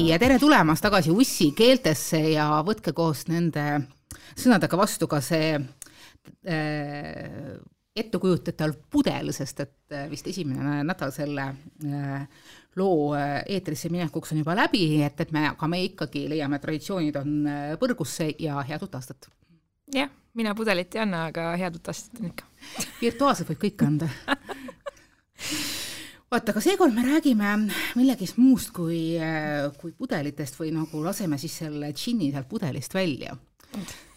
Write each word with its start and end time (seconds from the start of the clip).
nii, 0.00 0.10
ja 0.12 0.18
tere 0.18 0.38
tulemast 0.40 0.84
tagasi 0.84 1.12
Ussi 1.12 1.50
keeltesse 1.56 2.20
ja 2.32 2.46
võtke 2.64 2.92
koos 2.96 3.26
nende 3.28 3.64
sõnadega 4.38 4.78
vastu 4.80 5.08
ka 5.10 5.20
see 5.24 5.50
äh, 5.56 5.64
ettekujutatav 8.00 8.76
pudel, 8.92 9.32
sest 9.36 9.60
et 9.66 9.96
äh, 9.96 10.06
vist 10.10 10.30
esimene 10.30 10.80
nädal 10.88 11.12
selle 11.12 11.50
äh, 11.50 12.46
loo 12.80 13.10
äh, 13.18 13.42
eetrisse 13.56 13.90
minekuks 13.92 14.32
on 14.32 14.40
juba 14.40 14.56
läbi, 14.56 14.84
et, 15.04 15.20
et 15.20 15.34
me, 15.36 15.44
aga 15.50 15.68
me 15.68 15.82
ikkagi 15.90 16.24
leiame, 16.32 16.62
traditsioonid 16.62 17.20
on 17.20 17.36
äh, 17.50 17.74
põrgusse 17.80 18.30
ja 18.40 18.62
head 18.64 18.86
uut 18.86 18.96
aastat! 18.96 19.28
jah, 19.92 20.08
mina 20.38 20.56
pudelit 20.56 20.96
ei 20.96 21.04
anna, 21.04 21.26
aga 21.28 21.50
head 21.60 21.76
uut 21.76 21.92
aastat 21.92 22.22
on 22.22 22.32
ikka. 22.32 22.48
virtuaalselt 23.02 23.52
võib 23.52 23.62
kõike 23.66 23.90
anda 23.90 24.08
vaata, 26.30 26.52
aga 26.52 26.62
seekord 26.62 26.94
me 26.94 27.02
räägime 27.06 27.54
millegist 27.98 28.38
muust 28.38 28.70
kui, 28.74 29.16
kui 29.80 29.94
pudelitest 29.98 30.58
või 30.60 30.70
nagu 30.74 31.02
laseme 31.02 31.38
siis 31.42 31.56
selle 31.64 31.90
džinni 31.96 32.30
sealt 32.30 32.48
pudelist 32.50 32.94
välja. 32.94 33.36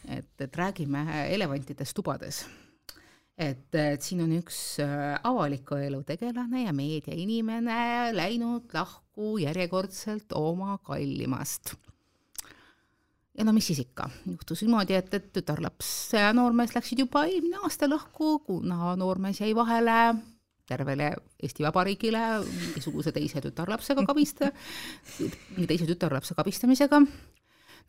et, 0.07 0.41
et 0.41 0.55
räägime 0.57 1.05
elevantidest 1.33 1.95
tubades. 1.95 2.45
et, 3.37 3.73
et 3.73 4.01
siin 4.01 4.21
on 4.21 4.31
üks 4.37 4.77
äh, 4.83 5.17
avaliku 5.23 5.75
elu 5.75 6.03
tegelane 6.03 6.67
ja 6.67 6.73
meediainimene 6.73 8.13
läinud 8.13 8.69
lahku 8.73 9.37
järjekordselt 9.41 10.35
oma 10.37 10.77
kallimast 10.77 11.73
ja 13.37 13.43
no 13.43 13.53
mis 13.53 13.67
siis 13.67 13.79
ikka, 13.79 14.09
juhtus 14.29 14.61
niimoodi, 14.61 14.93
et, 14.93 15.09
et 15.13 15.31
tütarlaps 15.33 16.13
ja 16.13 16.29
noormees 16.33 16.75
läksid 16.75 17.01
juba 17.07 17.25
eelmine 17.25 17.57
aasta 17.65 17.89
lahku, 17.89 18.37
kuna 18.45 18.93
noormees 18.95 19.41
jäi 19.41 19.55
vahele 19.57 20.13
tervele 20.69 21.11
Eesti 21.43 21.65
Vabariigile 21.65 22.23
mingisuguse 22.45 23.11
teise 23.15 23.41
tütarlapsega 23.43 24.05
kabista, 24.09 24.51
teise 25.67 25.87
tütarlapse 25.89 26.35
kabistamisega, 26.37 27.01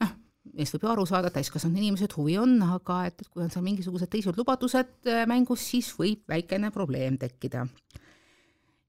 noh, 0.02 0.14
neist 0.52 0.76
võib 0.76 0.86
ju 0.86 0.92
aru 0.92 1.06
saada, 1.08 1.30
täiskasvanud 1.34 1.80
inimesed, 1.80 2.14
huvi 2.18 2.36
on, 2.40 2.56
aga 2.76 3.04
et, 3.08 3.22
et 3.22 3.30
kui 3.30 3.44
on 3.44 3.52
seal 3.52 3.64
mingisugused 3.66 4.10
teised 4.12 4.38
lubadused 4.38 5.10
äh, 5.10 5.24
mängus, 5.30 5.64
siis 5.70 5.92
võib 5.98 6.24
väikene 6.30 6.72
probleem 6.74 7.18
tekkida. 7.20 7.66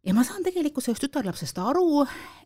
ja 0.05 0.13
ma 0.13 0.25
saan 0.25 0.43
tegelikult 0.45 0.85
sellest 0.85 1.05
tütarlapsest 1.07 1.61
aru, 1.61 2.03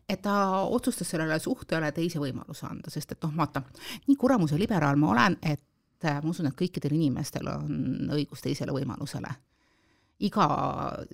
et 0.08 0.22
ta 0.22 0.36
otsustas 0.68 1.08
sellele 1.08 1.40
suhtele 1.40 1.92
teise 1.96 2.20
võimaluse 2.22 2.68
anda, 2.68 2.92
sest 2.92 3.16
et 3.16 3.26
noh, 3.26 3.34
vaata, 3.36 3.64
nii 4.06 4.16
kuramuse 4.16 4.58
liberaal 4.60 5.00
ma 5.00 5.14
olen, 5.16 5.38
et 5.42 6.04
äh, 6.04 6.20
ma 6.22 6.30
usun, 6.30 6.52
et 6.52 6.58
kõikidel 6.58 6.96
inimestel 7.00 7.48
on 7.48 8.12
õigus 8.12 8.44
teisele 8.44 8.76
võimalusele 8.76 9.32
iga 10.20 10.46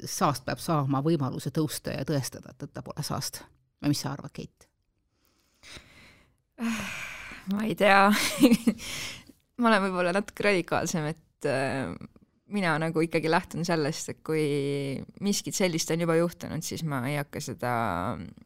saast 0.05 0.45
peab 0.47 0.61
saama 0.63 1.03
võimaluse 1.05 1.53
tõusta 1.55 1.95
ja 1.95 2.07
tõestada, 2.09 2.55
et 2.55 2.73
ta 2.73 2.83
pole 2.83 3.05
saast. 3.07 3.43
või 3.83 3.93
mis 3.93 4.01
sa 4.03 4.13
arvad, 4.13 4.33
Keit? 4.35 4.69
ma 7.53 7.65
ei 7.65 7.75
tea 7.77 8.09
ma 9.61 9.69
olen 9.71 9.83
võib-olla 9.87 10.15
natuke 10.17 10.47
radikaalsem, 10.49 11.11
et 11.13 11.49
äh, 11.51 11.93
mina 12.55 12.77
nagu 12.79 13.03
ikkagi 13.03 13.31
lähtun 13.31 13.65
sellest, 13.67 14.11
et 14.13 14.19
kui 14.27 14.43
miskit 15.25 15.57
sellist 15.57 15.91
on 15.91 16.03
juba 16.05 16.15
juhtunud, 16.19 16.63
siis 16.63 16.85
ma 16.87 17.01
ei 17.09 17.17
hakka 17.19 17.43
seda, 17.43 17.73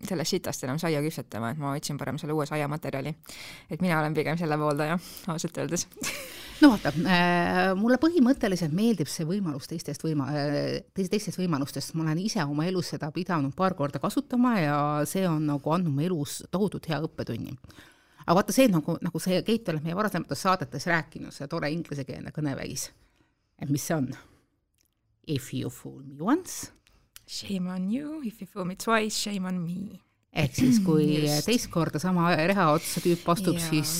sellest 0.08 0.36
sitast 0.36 0.64
enam 0.64 0.80
saia 0.80 1.02
küpsetama, 1.04 1.52
et 1.52 1.60
ma 1.60 1.74
otsin 1.76 1.98
parem 2.00 2.18
selle 2.20 2.36
uue 2.36 2.46
saiamaterjali. 2.48 3.14
et 3.70 3.82
mina 3.84 3.98
olen 4.00 4.16
pigem 4.16 4.38
selle 4.40 4.56
pooldaja, 4.60 4.96
ausalt 5.28 5.60
öeldes 5.60 5.86
no 6.62 6.70
vaata 6.72 6.92
äh,, 6.92 7.58
mulle 7.76 7.98
põhimõtteliselt 8.00 8.72
meeldib 8.76 9.08
see 9.10 9.26
võimalus 9.28 9.68
teistest 9.68 10.04
võima- 10.04 10.30
äh,, 10.32 10.80
teistest 10.96 11.36
võimalustest, 11.40 11.94
ma 11.94 12.06
olen 12.06 12.22
ise 12.24 12.44
oma 12.44 12.66
elus 12.68 12.94
seda 12.94 13.10
pidanud 13.12 13.54
paar 13.56 13.76
korda 13.76 14.00
kasutama 14.00 14.56
ja 14.60 14.80
see 15.08 15.26
on 15.28 15.44
nagu 15.50 15.76
andnud 15.76 15.92
mu 15.92 16.04
elus 16.08 16.40
tohutult 16.50 16.88
hea 16.88 17.02
õppetunni. 17.04 17.56
aga 18.24 18.38
vaata 18.40 18.56
see 18.56 18.68
nagu, 18.72 18.96
nagu 19.04 19.20
see 19.22 19.42
Keit 19.44 19.68
oled 19.68 19.84
meie 19.84 19.96
varasemates 19.96 20.48
saadetes 20.48 20.88
rääkinud, 20.88 21.36
see 21.36 21.48
tore 21.52 21.68
inglisekeelne 21.72 22.32
kõneväis, 22.32 22.88
et 23.60 23.70
mis 23.70 23.82
see 23.82 23.96
on? 23.96 24.12
If 25.26 25.52
you 25.54 25.70
fool 25.70 26.02
me 26.02 26.20
once. 26.20 26.72
Shame 27.26 27.68
on 27.68 27.90
you, 27.90 28.22
if 28.24 28.40
you 28.40 28.46
fool 28.46 28.64
me 28.64 28.74
twice, 28.74 29.16
shame 29.16 29.46
on 29.46 29.62
me 29.62 30.00
ehk 30.30 30.54
siis, 30.54 30.78
kui 30.86 31.06
Just. 31.24 31.46
teist 31.48 31.70
korda 31.72 32.00
sama 32.02 32.30
reha 32.34 32.70
otsa 32.74 33.02
tüüp 33.04 33.26
astub, 33.32 33.58
siis 33.62 33.92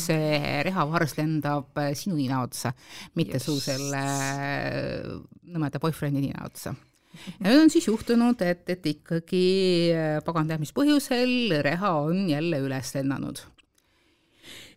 rehavars 0.67 1.17
lendab 1.19 1.79
äh, 1.81 1.93
sinu 1.99 2.19
nina 2.19 2.43
otsa, 2.45 2.73
mitte 3.19 3.41
Just. 3.41 3.49
su 3.49 3.57
selle 3.65 4.05
äh, 4.05 5.11
nõmeda 5.51 5.83
boyfriend'i 5.83 6.29
nina 6.29 6.47
otsa. 6.47 6.75
ja 7.41 7.49
nüüd 7.49 7.65
on 7.67 7.73
siis 7.75 7.89
juhtunud, 7.91 8.43
et, 8.47 8.63
et 8.71 8.87
ikkagi 8.95 9.47
äh, 9.95 10.19
pagan 10.27 10.51
teab 10.51 10.63
mis 10.63 10.75
põhjusel 10.77 11.57
reha 11.67 11.97
on 12.05 12.29
jälle 12.31 12.63
üles 12.63 12.95
lennanud. 12.95 13.43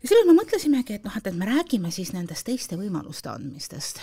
ja 0.02 0.10
selle 0.10 0.26
me 0.32 0.40
mõtlesimegi, 0.42 0.98
et 0.98 1.06
noh, 1.06 1.22
et, 1.22 1.30
et 1.30 1.38
me 1.38 1.50
räägime 1.54 1.94
siis 1.94 2.16
nendest 2.18 2.50
teiste 2.50 2.80
võimaluste 2.82 3.30
andmistest. 3.34 4.02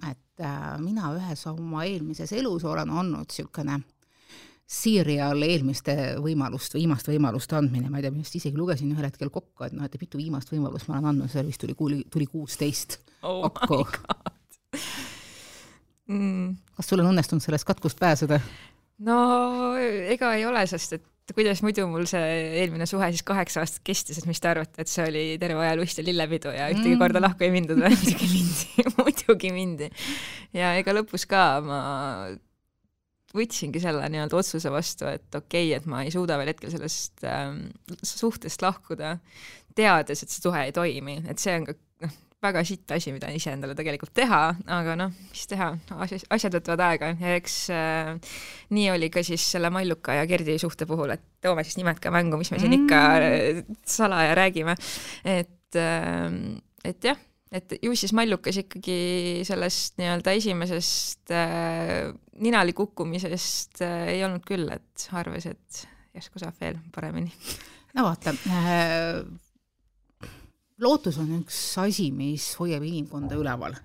Et 0.00 0.44
äh, 0.44 0.78
mina 0.80 1.12
ühes 1.16 1.46
oma 1.50 1.84
eelmises 1.88 2.32
elus 2.32 2.64
olen 2.64 2.90
olnud 2.90 3.28
niisugune 3.28 3.80
serial 4.72 5.42
eelmiste 5.44 5.94
võimalust, 6.22 6.74
viimast 6.78 7.10
võimalust 7.10 7.52
andmine, 7.52 7.90
ma 7.92 8.00
ei 8.00 8.06
tea, 8.06 8.14
vist 8.14 8.38
isegi 8.38 8.56
lugesin 8.56 8.92
ühel 8.94 9.04
hetkel 9.04 9.28
kokku, 9.32 9.66
et 9.66 9.74
noh, 9.76 9.84
et 9.84 9.98
mitu 10.00 10.20
viimast 10.20 10.52
võimalust 10.52 10.88
ma 10.88 10.96
olen 10.96 11.10
andnud, 11.10 11.32
seal 11.32 11.48
vist 11.48 11.60
tuli, 11.60 12.02
tuli 12.08 12.28
kuusteist 12.30 13.00
oh 13.28 13.50
kokku. 13.52 13.82
Mm. 16.12 16.56
kas 16.76 16.88
sul 16.88 17.00
on 17.00 17.12
õnnestunud 17.12 17.44
sellest 17.44 17.68
katkust 17.68 18.00
pääseda? 18.00 18.40
no 19.06 19.18
ega 19.78 20.32
ei 20.38 20.46
ole, 20.48 20.64
sest 20.70 20.96
et 20.96 21.04
kuidas 21.36 21.62
muidu 21.64 21.86
mul 21.90 22.06
see 22.10 22.28
eelmine 22.62 22.86
suhe 22.90 23.08
siis 23.14 23.24
kaheksa 23.26 23.62
aastat 23.62 23.82
kestis, 23.86 24.20
et 24.20 24.28
mis 24.28 24.40
te 24.42 24.50
arvate, 24.50 24.82
et 24.82 24.90
see 24.90 25.04
oli 25.08 25.24
terve 25.42 25.62
aja 25.64 25.74
lust 25.78 26.00
ja 26.00 26.06
lillepidu 26.06 26.54
ja 26.54 26.70
ühtegi 26.72 26.94
mm. 26.94 27.02
korda 27.02 27.22
lahku 27.22 27.46
ei 27.46 27.52
mindud 27.54 27.82
või? 27.82 27.92
muidugi 27.92 28.30
mindi 28.36 28.86
muidugi 28.98 29.52
mindi. 29.54 29.90
ja 30.56 30.74
ega 30.80 30.96
lõpus 30.96 31.26
ka 31.30 31.44
ma 31.64 31.82
võtsingi 33.32 33.80
selle 33.80 34.08
nii-öelda 34.12 34.36
otsuse 34.36 34.72
vastu, 34.72 35.08
et 35.08 35.28
okei 35.34 35.70
okay,, 35.70 35.78
et 35.78 35.88
ma 35.88 36.02
ei 36.04 36.12
suuda 36.12 36.36
veel 36.40 36.52
hetkel 36.52 36.72
sellest 36.72 37.24
ähm, 37.28 37.64
suhtest 38.04 38.64
lahkuda, 38.64 39.16
teades, 39.76 40.22
et 40.22 40.32
see 40.32 40.44
suhe 40.44 40.66
ei 40.68 40.74
toimi, 40.76 41.22
et 41.28 41.40
see 41.40 41.54
on 41.56 41.68
ka 41.70 41.76
noh, 42.04 42.18
väga 42.42 42.62
sitt 42.66 42.90
asi, 42.94 43.12
mida 43.14 43.30
iseendale 43.34 43.76
tegelikult 43.78 44.12
teha, 44.16 44.40
aga 44.78 44.96
noh, 44.98 45.12
mis 45.30 45.44
teha, 45.50 45.70
asjad, 45.94 46.56
võtavad 46.58 46.84
aega 46.88 47.12
ja 47.14 47.34
eks 47.38 47.58
äh, 47.74 48.32
nii 48.74 48.88
oli 48.94 49.10
ka 49.14 49.22
siis 49.26 49.44
selle 49.54 49.70
Malluka 49.74 50.16
ja 50.18 50.26
Gerdi 50.30 50.58
suhte 50.60 50.88
puhul, 50.90 51.14
et 51.14 51.22
toome 51.42 51.64
siis 51.66 51.78
nimed 51.78 52.00
ka 52.02 52.12
mängu, 52.14 52.40
mis 52.40 52.50
me 52.54 52.60
siin 52.62 52.74
ikka 52.80 53.02
mm. 53.18 53.76
salaja 53.98 54.34
räägime, 54.38 54.76
et 55.24 55.78
äh,, 55.78 56.40
et 56.82 57.12
jah 57.12 57.20
et 57.52 57.74
ju 57.84 57.92
siis 57.96 58.14
Mallukas 58.16 58.56
ikkagi 58.62 59.42
sellest 59.46 60.00
nii-öelda 60.00 60.34
esimesest 60.38 61.32
äh, 61.36 62.10
ninali 62.40 62.72
kukkumisest 62.76 63.84
äh, 63.84 64.14
ei 64.16 64.24
olnud 64.24 64.44
küll, 64.48 64.66
et 64.72 65.08
arvas, 65.12 65.46
et 65.50 65.82
järsku 66.16 66.40
saab 66.40 66.56
veel 66.60 66.80
paremini. 66.94 67.32
no 67.96 68.08
vaata 68.08 68.34
äh,, 68.48 69.20
lootus 70.82 71.18
on 71.22 71.30
üks 71.40 71.58
asi, 71.82 72.10
mis 72.14 72.52
hoiab 72.58 72.84
inimkonda 72.86 73.38
üleval 73.38 73.78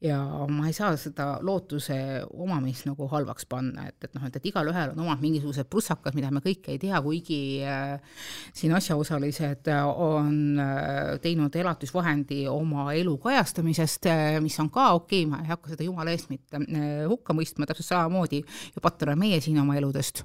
ja 0.00 0.16
ma 0.48 0.68
ei 0.68 0.72
saa 0.72 0.94
seda 0.96 1.26
lootuse 1.44 1.94
omamist 2.40 2.86
nagu 2.88 3.04
halvaks 3.10 3.44
panna, 3.50 3.84
et, 3.90 3.98
et 4.06 4.14
noh, 4.16 4.24
et, 4.26 4.38
et 4.38 4.46
igalühel 4.48 4.94
on 4.94 5.02
omad 5.04 5.20
mingisugused 5.20 5.68
prussakad, 5.70 6.16
mida 6.16 6.30
me 6.32 6.40
kõike 6.44 6.72
ei 6.72 6.80
tea, 6.80 6.96
kuigi 7.04 7.40
äh, 7.68 8.22
siin 8.56 8.72
asjaosalised 8.78 9.68
on 9.90 10.62
äh, 10.62 11.18
teinud 11.20 11.56
elatusvahendi 11.62 12.46
oma 12.48 12.88
elu 12.96 13.18
kajastamisest 13.20 14.08
äh,, 14.08 14.40
mis 14.40 14.56
on 14.62 14.72
ka 14.72 14.94
okei 14.96 15.26
okay,, 15.26 15.30
ma 15.34 15.44
ei 15.44 15.52
hakka 15.52 15.74
seda 15.74 15.84
jumala 15.84 16.16
eest 16.16 16.32
mitte 16.32 16.62
äh, 16.64 17.04
hukka 17.10 17.36
mõistma, 17.36 17.68
täpselt 17.68 17.92
samamoodi 17.92 18.40
ju 18.40 18.84
patt 18.84 19.04
oleme 19.04 19.26
meie 19.26 19.44
siin 19.44 19.60
oma 19.60 19.76
eludest. 19.76 20.24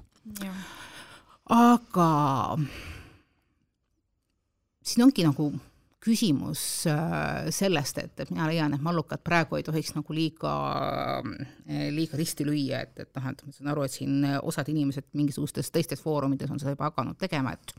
aga 1.52 2.10
siin 4.86 5.04
ongi 5.04 5.24
nagu 5.26 5.52
küsimus 6.06 6.60
äh, 6.90 7.48
sellest, 7.54 7.98
et, 8.02 8.14
et 8.22 8.30
mina 8.30 8.46
leian, 8.50 8.74
et 8.76 8.84
mallukat 8.84 9.24
praegu 9.26 9.58
ei 9.58 9.66
tohiks 9.66 9.94
nagu 9.96 10.14
liiga, 10.16 10.52
äh, 11.66 11.88
liiga 11.94 12.18
risti 12.18 12.46
lüüa, 12.46 12.84
et, 12.86 13.02
et 13.02 13.18
noh, 13.18 13.30
et 13.32 13.42
ma 13.46 13.56
saan 13.56 13.72
aru, 13.74 13.86
et 13.86 13.96
siin 13.96 14.28
osad 14.42 14.70
inimesed 14.72 15.10
mingisugustes 15.18 15.72
teistes 15.74 16.02
foorumites 16.02 16.52
on 16.52 16.62
seda 16.62 16.76
juba 16.76 16.90
hakanud 16.92 17.18
tegema, 17.20 17.56
et 17.56 17.74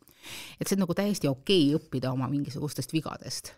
et 0.60 0.68
see 0.68 0.76
on 0.76 0.84
nagu 0.84 0.96
täiesti 0.98 1.30
okei 1.30 1.70
okay 1.70 1.80
õppida 1.80 2.12
oma 2.12 2.28
mingisugustest 2.32 2.92
vigadest 2.92 3.54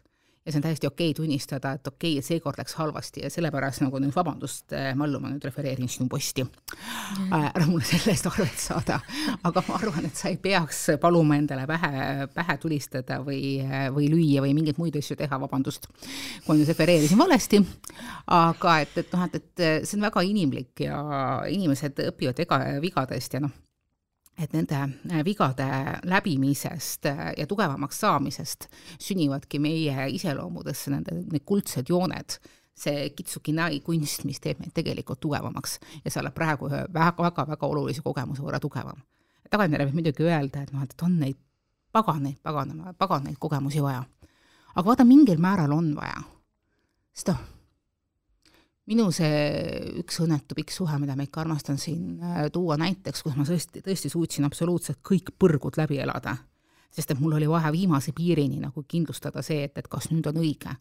ja 0.49 0.53
see 0.53 0.59
on 0.59 0.65
täiesti 0.65 0.87
okei 0.87 1.13
tunnistada, 1.13 1.75
et 1.77 1.87
okei 1.87 2.17
et 2.17 2.25
seekord 2.25 2.57
läks 2.57 2.73
halvasti 2.79 3.21
ja 3.23 3.29
sellepärast 3.29 3.83
nagu 3.83 3.99
nüüd 4.01 4.15
vabandust, 4.15 4.73
eh, 4.73 4.89
Mallu, 4.97 5.21
ma 5.21 5.29
nüüd 5.29 5.45
refereerin 5.45 5.89
sinu 5.91 6.09
posti. 6.09 6.43
Mm.. 6.43 7.33
ära 7.51 7.67
mulle 7.69 7.85
selle 7.85 8.15
eest 8.15 8.25
arvet 8.29 8.57
saada, 8.61 8.99
aga 9.45 9.63
ma 9.67 9.77
arvan, 9.77 10.09
et 10.09 10.17
sa 10.17 10.31
ei 10.31 10.39
peaks 10.41 10.81
paluma 11.01 11.37
endale 11.37 11.67
pähe, 11.69 12.27
pähe 12.33 12.57
tulistada 12.61 13.19
või, 13.25 13.59
või 13.93 14.09
lüüa 14.09 14.43
või 14.45 14.55
mingeid 14.57 14.81
muid 14.81 14.97
asju 14.97 15.17
teha, 15.19 15.39
vabandust, 15.45 15.85
kui 15.91 16.53
ma 16.53 16.57
nüüd 16.59 16.73
refereerisin 16.73 17.21
valesti. 17.21 17.61
aga 18.39 18.79
et, 18.81 18.97
et 19.03 19.13
noh, 19.13 19.25
et, 19.29 19.41
et 19.41 19.65
see 19.85 19.97
on 19.99 20.09
väga 20.09 20.25
inimlik 20.25 20.85
ja 20.87 20.99
inimesed 21.49 22.05
õpivad 22.09 22.45
ega 22.45 22.63
vigadest 22.81 23.37
ja 23.37 23.45
noh 23.45 23.68
et 24.39 24.53
nende 24.55 24.79
äh, 24.79 25.23
vigade 25.25 25.67
läbimisest 26.07 27.05
äh, 27.05 27.25
ja 27.37 27.47
tugevamaks 27.47 27.99
saamisest 27.99 28.69
sünnivadki 29.01 29.59
meie 29.59 30.07
iseloomudesse 30.15 30.93
nende, 30.93 31.17
need 31.31 31.45
kuldsed 31.45 31.89
jooned, 31.89 32.37
see 32.79 33.09
kitsukinai 33.15 33.81
kunst, 33.83 34.23
mis 34.27 34.39
teeb 34.39 34.61
meid 34.63 34.73
tegelikult 34.75 35.19
tugevamaks 35.23 35.77
ja 36.05 36.11
see 36.11 36.21
oleb 36.23 36.35
praegu 36.35 36.69
ühe 36.71 36.85
väga-väga 36.95 37.67
olulise 37.67 38.03
kogemuse 38.05 38.45
võrra 38.45 38.61
tugevam. 38.63 39.03
tagantjärele 39.49 39.89
võib 39.89 40.01
muidugi 40.01 40.27
öelda, 40.29 40.63
et 40.63 40.73
noh, 40.73 40.83
et 40.85 41.03
on 41.03 41.19
neid 41.19 41.37
paganeid, 41.91 42.37
paganama, 42.43 42.93
paganeid 42.93 43.37
kogemusi 43.39 43.83
vaja. 43.83 44.03
aga 44.75 44.85
vaata, 44.85 45.05
mingil 45.05 45.41
määral 45.41 45.73
on 45.75 45.95
vaja. 45.95 46.23
sest 47.13 47.33
noh, 47.33 47.47
minu 48.89 49.09
see 49.13 49.99
üks 50.01 50.19
õnnetu 50.23 50.57
pikk 50.57 50.73
suhe, 50.73 50.97
mida 51.01 51.15
ma 51.17 51.25
ikka 51.25 51.43
armastan 51.43 51.77
siin 51.81 52.17
äh, 52.23 52.45
tuua 52.53 52.77
näiteks, 52.81 53.23
kus 53.25 53.37
ma 53.37 53.45
tõesti, 53.47 53.83
tõesti 53.85 54.11
suutsin 54.11 54.47
absoluutselt 54.47 55.03
kõik 55.05 55.33
põrgud 55.39 55.77
läbi 55.79 56.01
elada, 56.01 56.35
sest 56.93 57.13
et 57.13 57.21
mul 57.21 57.37
oli 57.37 57.49
vaja 57.49 57.71
viimase 57.75 58.15
piirini 58.17 58.61
nagu 58.63 58.83
kindlustada 58.89 59.43
see, 59.45 59.67
et, 59.67 59.77
et 59.77 59.87
kas 59.91 60.09
nüüd 60.13 60.27
on 60.31 60.41
õige. 60.41 60.73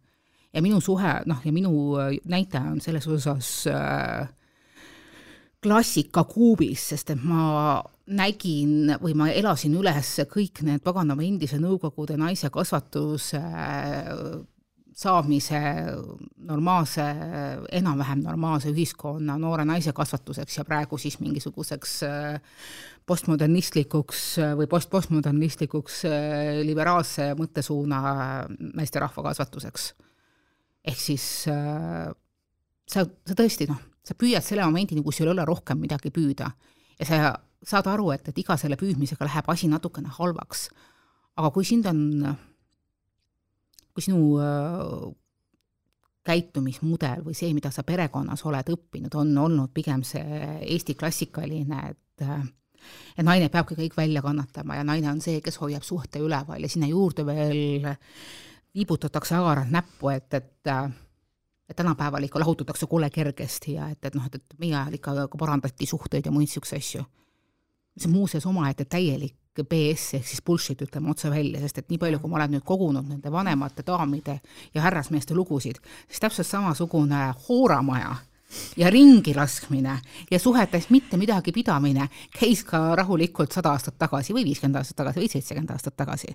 ja 0.52 0.64
minu 0.64 0.80
suhe, 0.80 1.12
noh, 1.28 1.44
ja 1.44 1.52
minu 1.52 1.72
äh, 2.00 2.16
näitaja 2.24 2.72
on 2.72 2.80
selles 2.80 3.06
osas 3.12 3.52
äh, 3.68 4.28
klassika 5.62 6.24
kuubis, 6.24 6.88
sest 6.94 7.10
et 7.12 7.24
ma 7.24 7.82
nägin 8.08 8.94
või 9.02 9.14
ma 9.18 9.28
elasin 9.28 9.74
üles 9.76 10.14
kõik 10.30 10.62
need 10.64 10.80
paganama 10.84 11.24
endise 11.26 11.58
Nõukogude 11.60 12.16
naise 12.16 12.48
kasvatuse 12.54 13.42
äh, 13.42 14.14
saamise 14.98 15.58
normaalse, 16.48 17.04
enam-vähem 17.78 18.24
normaalse 18.24 18.72
ühiskonna 18.72 19.36
noore 19.38 19.62
naise 19.68 19.92
kasvatuseks 19.94 20.58
ja 20.58 20.64
praegu 20.66 20.98
siis 20.98 21.20
mingisuguseks 21.22 21.92
äh, 22.06 22.40
postmodernistlikuks 23.06 24.24
äh, 24.42 24.56
või 24.58 24.66
post-postmodernistlikuks 24.70 26.00
äh, 26.10 26.58
liberaalse 26.66 27.30
mõttesuuna 27.38 28.00
naisterahva 28.58 29.28
kasvatuseks. 29.30 29.92
ehk 30.88 31.00
siis 31.02 31.24
sa, 31.46 33.04
sa 33.04 33.38
tõesti 33.38 33.68
noh, 33.70 33.78
sa 34.02 34.18
püüad 34.18 34.42
selle 34.42 34.66
momendini, 34.66 35.04
kus 35.04 35.20
sul 35.20 35.30
ei 35.30 35.36
ole 35.36 35.46
rohkem 35.46 35.78
midagi 35.78 36.10
püüda 36.10 36.50
ja 36.98 37.06
sa 37.06 37.32
saad 37.62 37.86
aru, 37.90 38.10
et, 38.16 38.26
et 38.30 38.38
iga 38.38 38.56
selle 38.58 38.78
püüdmisega 38.80 39.30
läheb 39.30 39.46
asi 39.50 39.70
natukene 39.70 40.10
halvaks. 40.18 40.70
aga 41.38 41.54
kui 41.54 41.64
sind 41.64 41.86
on 41.86 42.34
kui 43.98 44.06
sinu 44.06 44.38
äh, 44.38 45.08
käitumismudel 46.28 47.24
või 47.26 47.34
see, 47.34 47.50
mida 47.56 47.72
sa 47.74 47.82
perekonnas 47.86 48.44
oled 48.46 48.70
õppinud, 48.74 49.14
on 49.18 49.34
olnud 49.46 49.74
pigem 49.74 50.04
see 50.06 50.44
Eesti 50.68 50.94
klassikaline, 50.94 51.82
et 51.90 52.26
äh, 52.26 52.46
et 53.18 53.26
naine 53.26 53.48
peabki 53.50 53.74
kõik 53.74 53.96
välja 53.98 54.22
kannatama 54.22 54.78
ja 54.78 54.84
naine 54.86 55.10
on 55.10 55.20
see, 55.20 55.42
kes 55.42 55.58
hoiab 55.58 55.82
suhte 55.82 56.22
üleval 56.22 56.62
ja 56.62 56.70
sinna 56.70 56.86
juurde 56.86 57.24
veel 57.26 57.88
viibutatakse 58.74 59.34
agaralt 59.34 59.72
näppu, 59.74 60.12
et, 60.14 60.30
et 60.38 60.70
äh, 60.70 60.88
et 61.68 61.76
tänapäeval 61.76 62.24
ikka 62.24 62.40
lahutatakse 62.40 62.86
kole 62.86 63.10
kergesti 63.10 63.74
ja 63.74 63.90
et, 63.92 64.00
et 64.04 64.14
noh, 64.16 64.24
et, 64.24 64.38
et 64.38 64.54
meie 64.62 64.76
ajal 64.76 64.94
ikka 64.96 65.12
parandati 65.38 65.86
suhteid 65.86 66.24
ja 66.24 66.32
muid 66.32 66.46
niisuguseid 66.46 66.80
asju. 66.80 67.02
see 67.98 68.08
on 68.08 68.14
muuseas 68.14 68.46
omaette 68.46 68.84
täielik 68.84 69.36
BS 69.64 70.14
ehk 70.18 70.26
siis 70.28 70.42
bullshit, 70.44 70.82
ütleme 70.86 71.10
otse 71.10 71.30
välja, 71.30 71.60
sest 71.62 71.82
et 71.82 71.90
nii 71.90 71.98
palju, 71.98 72.20
kui 72.22 72.30
ma 72.30 72.40
olen 72.40 72.56
nüüd 72.56 72.66
kogunud 72.66 73.08
nende 73.08 73.32
vanemate 73.32 73.84
daamide 73.86 74.38
ja 74.74 74.84
härrasmeeste 74.84 75.34
lugusid, 75.34 75.80
siis 76.08 76.22
täpselt 76.22 76.46
samasugune 76.48 77.28
hooramaja 77.48 78.16
ja 78.76 78.90
ringi 78.90 79.34
laskmine 79.36 79.98
ja 80.30 80.38
suhetest 80.40 80.90
mitte 80.90 81.16
midagi 81.20 81.52
pidamine 81.52 82.08
käis 82.38 82.64
ka 82.64 82.96
rahulikult 82.96 83.52
sada 83.52 83.74
aastat 83.76 83.98
tagasi 83.98 84.36
või 84.36 84.46
viiskümmend 84.48 84.80
aastat 84.80 84.96
tagasi 85.02 85.20
või 85.20 85.32
seitsekümmend 85.32 85.74
aastat 85.74 85.96
tagasi 85.96 86.32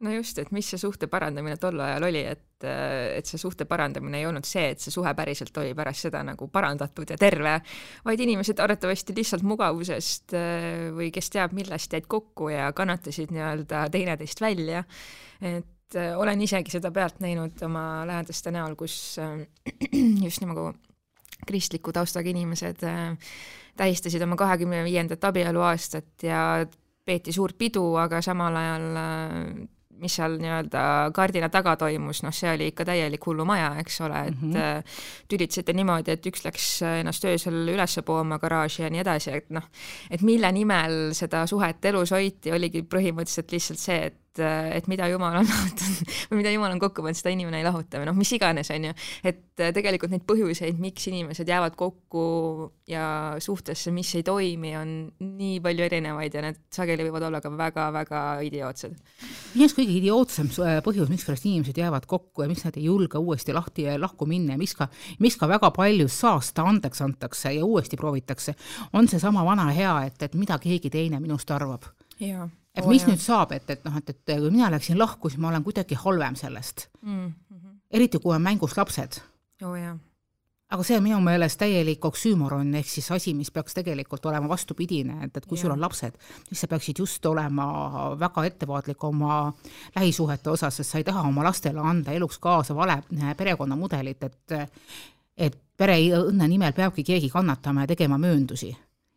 no 0.00 0.12
just, 0.14 0.38
et 0.40 0.50
mis 0.54 0.68
see 0.72 0.80
suhte 0.80 1.08
parandamine 1.12 1.56
tol 1.60 1.80
ajal 1.84 2.06
oli, 2.08 2.22
et, 2.24 2.64
et 2.64 3.28
see 3.28 3.40
suhte 3.40 3.66
parandamine 3.68 4.20
ei 4.20 4.26
olnud 4.28 4.46
see, 4.48 4.70
et 4.72 4.80
see 4.80 4.92
suhe 4.94 5.12
päriselt 5.16 5.56
oli 5.60 5.74
pärast 5.76 6.08
seda 6.08 6.22
nagu 6.26 6.48
parandatud 6.52 7.12
ja 7.12 7.18
terve, 7.20 7.58
vaid 8.06 8.22
inimesed 8.24 8.62
arvatavasti 8.64 9.16
lihtsalt 9.16 9.44
mugavusest 9.46 10.36
või 10.96 11.10
kes 11.14 11.30
teab, 11.34 11.56
millest 11.56 11.96
jäid 11.96 12.08
kokku 12.10 12.48
ja 12.54 12.70
kannatasid 12.76 13.34
nii-öelda 13.34 13.86
teineteist 13.92 14.40
välja. 14.40 14.84
et 15.40 15.98
olen 16.16 16.40
isegi 16.40 16.70
seda 16.70 16.92
pealt 16.94 17.18
näinud 17.20 17.60
oma 17.66 18.04
lähedaste 18.06 18.52
näol, 18.54 18.76
kus 18.78 19.18
just 20.26 20.44
nagu 20.46 20.70
kristliku 21.46 21.92
taustaga 21.92 22.30
inimesed 22.30 22.84
tähistasid 23.76 24.22
oma 24.22 24.36
kahekümne 24.36 24.84
viiendat 24.84 25.24
abieluaastat 25.24 26.24
ja 26.24 26.40
peeti 27.04 27.32
suurt 27.32 27.58
pidu, 27.58 27.84
aga 27.98 28.20
samal 28.22 28.56
ajal 28.60 28.88
mis 30.00 30.16
seal 30.18 30.36
nii-öelda 30.40 30.82
kardina 31.14 31.48
taga 31.52 31.76
toimus, 31.80 32.22
noh, 32.24 32.34
see 32.34 32.50
oli 32.54 32.70
ikka 32.72 32.84
täielik 32.88 33.26
hullumaja, 33.26 33.74
eks 33.82 34.00
ole, 34.06 34.24
et 34.30 34.40
mm 34.40 34.52
-hmm. 34.52 34.96
tülitseti 35.28 35.72
niimoodi, 35.76 36.16
et 36.16 36.26
üks 36.26 36.44
läks 36.44 36.68
ennast 36.82 37.24
öösel 37.24 37.68
üles 37.74 37.98
pooma 38.04 38.38
garaaži 38.38 38.82
ja 38.82 38.90
nii 38.90 39.00
edasi, 39.00 39.30
et 39.30 39.50
noh, 39.50 39.68
et 40.10 40.22
mille 40.22 40.52
nimel 40.52 41.14
seda 41.14 41.46
suhet 41.46 41.84
elus 41.84 42.10
hoiti, 42.10 42.52
oligi 42.52 42.82
põhimõtteliselt 42.82 43.52
lihtsalt 43.52 43.78
see, 43.78 44.00
et 44.10 44.29
et, 44.30 44.42
et 44.76 44.88
mida 44.90 45.08
Jumal 45.10 45.40
on 45.40 45.48
lahutanud 45.50 46.12
või 46.30 46.40
mida 46.40 46.52
Jumal 46.54 46.74
on 46.74 46.80
kokku 46.82 47.02
pannud, 47.02 47.18
seda 47.18 47.32
inimene 47.34 47.60
ei 47.60 47.66
lahuta 47.66 48.00
või 48.00 48.08
noh, 48.08 48.16
mis 48.18 48.30
iganes, 48.36 48.70
on 48.74 48.88
ju. 48.90 48.94
et 49.26 49.62
äh, 49.62 49.72
tegelikult 49.74 50.12
neid 50.12 50.24
põhjuseid, 50.28 50.78
miks 50.80 51.08
inimesed 51.10 51.48
jäävad 51.48 51.76
kokku 51.78 52.24
ja 52.90 53.36
suhtesse, 53.42 53.92
mis 53.94 54.12
ei 54.18 54.24
toimi, 54.26 54.74
on 54.78 54.92
nii 55.24 55.58
palju 55.64 55.86
erinevaid 55.86 56.36
ja 56.36 56.44
need 56.46 56.60
sageli 56.74 57.06
võivad 57.08 57.26
olla 57.28 57.42
ka 57.42 57.52
väga-väga 57.54 58.22
idiootsed. 58.46 58.94
minu 59.54 59.66
arust 59.66 59.80
kõige 59.80 59.96
idiootsem 59.98 60.52
äh, 60.62 60.78
põhjus, 60.86 61.10
mikspärast 61.10 61.48
inimesed 61.50 61.82
jäävad 61.82 62.06
kokku 62.10 62.44
ja 62.44 62.50
miks 62.50 62.64
nad 62.66 62.78
ei 62.78 62.86
julge 62.86 63.18
uuesti 63.18 63.56
lahti 63.56 63.88
ja 63.88 63.98
lahku 64.00 64.28
minna 64.30 64.54
ja 64.54 64.62
miks 64.62 64.76
ka, 64.78 64.90
miks 65.18 65.38
ka 65.40 65.50
väga 65.50 65.72
palju 65.74 66.08
saasta 66.10 66.66
andeks 66.70 67.02
antakse 67.02 67.54
ja 67.56 67.66
uuesti 67.66 67.98
proovitakse, 68.00 68.54
on 68.92 69.10
seesama 69.10 69.44
vana 69.46 69.70
hea, 69.74 69.96
et, 70.06 70.22
et 70.22 70.38
mida 70.38 70.58
keegi 70.62 70.90
teine 70.90 71.20
minust 71.20 71.50
arvab. 71.50 71.90
jaa 72.20 72.48
et 72.74 72.84
oh, 72.84 72.90
mis 72.90 73.02
jah. 73.02 73.10
nüüd 73.10 73.22
saab, 73.22 73.54
et, 73.56 73.66
et 73.72 73.82
noh, 73.86 73.96
et, 73.98 74.12
et 74.12 74.36
kui 74.36 74.52
mina 74.52 74.70
läksin 74.70 74.98
lahku, 74.98 75.30
siis 75.30 75.40
ma 75.42 75.50
olen 75.50 75.64
kuidagi 75.66 75.98
halvem 75.98 76.36
sellest 76.38 76.88
mm. 77.02 77.26
-hmm. 77.26 77.80
eriti 77.90 78.18
kui 78.18 78.34
on 78.34 78.42
mängus 78.42 78.76
lapsed 78.76 79.20
oh,. 79.64 79.76
aga 80.70 80.82
see 80.86 80.96
on 80.96 81.02
minu 81.02 81.18
meelest 81.20 81.58
täielik 81.58 82.04
oksüümoron, 82.04 82.74
ehk 82.74 82.88
siis 82.88 83.10
asi, 83.10 83.34
mis 83.34 83.50
peaks 83.50 83.74
tegelikult 83.74 84.26
olema 84.26 84.48
vastupidine, 84.48 85.24
et, 85.24 85.36
et 85.36 85.46
kui 85.46 85.58
ja. 85.58 85.62
sul 85.62 85.70
on 85.74 85.80
lapsed, 85.80 86.14
siis 86.48 86.60
sa 86.60 86.68
peaksid 86.68 86.98
just 86.98 87.26
olema 87.26 87.66
väga 88.18 88.44
ettevaatlik 88.44 89.04
oma 89.04 89.52
lähisuhete 89.96 90.50
osas, 90.50 90.76
sest 90.76 90.90
sa 90.90 90.98
ei 90.98 91.04
taha 91.04 91.26
oma 91.28 91.44
lastele 91.44 91.80
anda 91.80 92.12
eluks 92.12 92.38
kaasa 92.38 92.74
vale 92.74 93.02
perekonnamudelit, 93.36 94.22
et 94.22 94.70
et 95.36 95.56
pereõnne 95.76 96.48
nimel 96.48 96.72
peabki 96.72 97.02
keegi 97.02 97.30
kannatama 97.30 97.80
ja 97.80 97.86
tegema 97.86 98.18
mööndusi. 98.18 98.76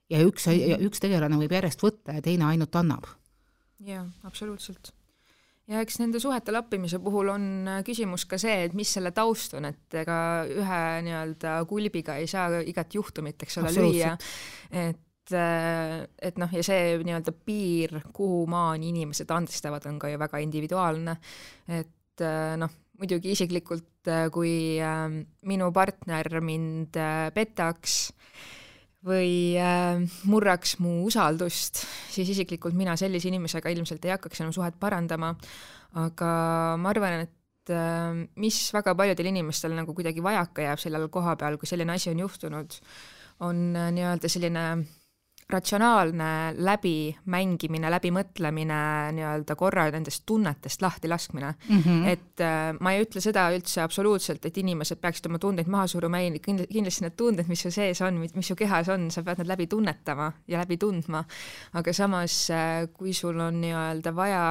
ja 0.09 0.25
üks, 0.25 0.47
üks 0.79 0.99
tegelane 0.99 1.37
võib 1.37 1.51
järjest 1.51 1.83
võtta 1.83 2.13
ja 2.13 2.21
teine 2.21 2.45
ainult 2.45 2.75
annab 2.75 3.05
jaa, 3.87 4.03
absoluutselt. 4.27 4.91
ja 5.69 5.79
eks 5.83 5.99
nende 6.01 6.19
suhete 6.19 6.53
lappimise 6.53 6.99
puhul 7.03 7.31
on 7.33 7.47
äh, 7.69 7.79
küsimus 7.87 8.25
ka 8.29 8.39
see, 8.41 8.65
et 8.67 8.75
mis 8.77 8.89
selle 8.97 9.13
taust 9.15 9.55
on, 9.59 9.69
et 9.69 9.97
ega 10.03 10.17
ühe 10.49 10.83
nii-öelda 11.07 11.57
kulbiga 11.69 12.17
ei 12.19 12.27
saa 12.31 12.61
igat 12.67 12.95
juhtumit, 12.97 13.45
eks 13.45 13.59
ole, 13.61 13.73
lüüa, 13.77 14.13
et 14.71 15.35
äh, 15.39 15.97
et 16.19 16.39
noh, 16.41 16.51
ja 16.51 16.63
see 16.65 16.97
nii-öelda 17.03 17.35
piir, 17.45 17.99
kuhu 18.13 18.43
maani 18.51 18.91
inimesed 18.91 19.31
andestavad, 19.31 19.87
on 19.91 19.99
ka 20.01 20.11
ju 20.11 20.19
väga 20.21 20.43
individuaalne, 20.43 21.17
et 21.79 22.25
äh, 22.27 22.55
noh, 22.59 22.79
muidugi 22.99 23.31
isiklikult, 23.33 23.89
kui 24.35 24.77
minu 25.49 25.69
partner 25.75 26.27
mind 26.45 26.99
petaks, 27.33 27.95
või 29.03 29.59
äh, 29.59 29.99
murraks 30.29 30.77
mu 30.83 31.01
usaldust, 31.07 31.83
siis 32.13 32.29
isiklikult 32.35 32.75
mina 32.77 32.95
sellise 32.99 33.27
inimesega 33.29 33.71
ilmselt 33.73 34.05
ei 34.07 34.15
hakkaks 34.15 34.43
enam 34.43 34.53
suhet 34.55 34.77
parandama, 34.79 35.33
aga 35.99 36.29
ma 36.79 36.93
arvan, 36.93 37.25
et 37.27 37.73
äh, 37.73 38.23
mis 38.39 38.59
väga 38.75 38.95
paljudel 38.99 39.31
inimestel 39.33 39.75
nagu 39.75 39.95
kuidagi 39.95 40.23
vajaka 40.23 40.69
jääb 40.69 40.83
sellel 40.85 41.09
koha 41.11 41.35
peal, 41.39 41.59
kui 41.59 41.69
selline 41.69 41.97
asi 41.97 42.13
on 42.13 42.23
juhtunud, 42.23 42.79
on 43.43 43.63
äh, 43.75 43.91
nii-öelda 43.97 44.31
selline 44.31 44.67
ratsionaalne 45.53 46.29
läbimängimine, 46.57 47.91
läbimõtlemine, 47.93 48.79
nii-öelda 49.17 49.55
korra 49.59 49.85
nendest 49.93 50.25
tunnetest 50.29 50.81
lahti 50.81 51.11
laskmine 51.11 51.53
mm. 51.53 51.79
-hmm. 51.79 52.07
et 52.09 52.41
äh, 52.41 52.73
ma 52.79 52.93
ei 52.93 53.05
ütle 53.05 53.21
seda 53.23 53.47
üldse 53.55 53.81
absoluutselt, 53.85 54.45
et 54.45 54.57
inimesed 54.57 55.01
peaksid 55.01 55.29
oma 55.29 55.39
tundeid 55.39 55.69
maha 55.71 55.87
suruma, 55.87 56.19
ei, 56.19 56.39
kindlasti 56.43 57.07
need 57.07 57.17
tunded, 57.17 57.47
mis 57.47 57.65
su 57.65 57.71
sees 57.71 58.01
on, 58.01 58.19
mis 58.23 58.47
su 58.47 58.55
kehas 58.55 58.89
on, 58.89 59.09
sa 59.11 59.23
pead 59.23 59.43
need 59.43 59.51
läbi 59.53 59.67
tunnetama 59.67 60.31
ja 60.47 60.63
läbi 60.63 60.77
tundma. 60.77 61.23
aga 61.73 61.93
samas 61.93 62.49
äh,, 62.51 62.87
kui 62.93 63.13
sul 63.13 63.39
on 63.39 63.61
nii-öelda 63.61 64.15
vaja 64.15 64.43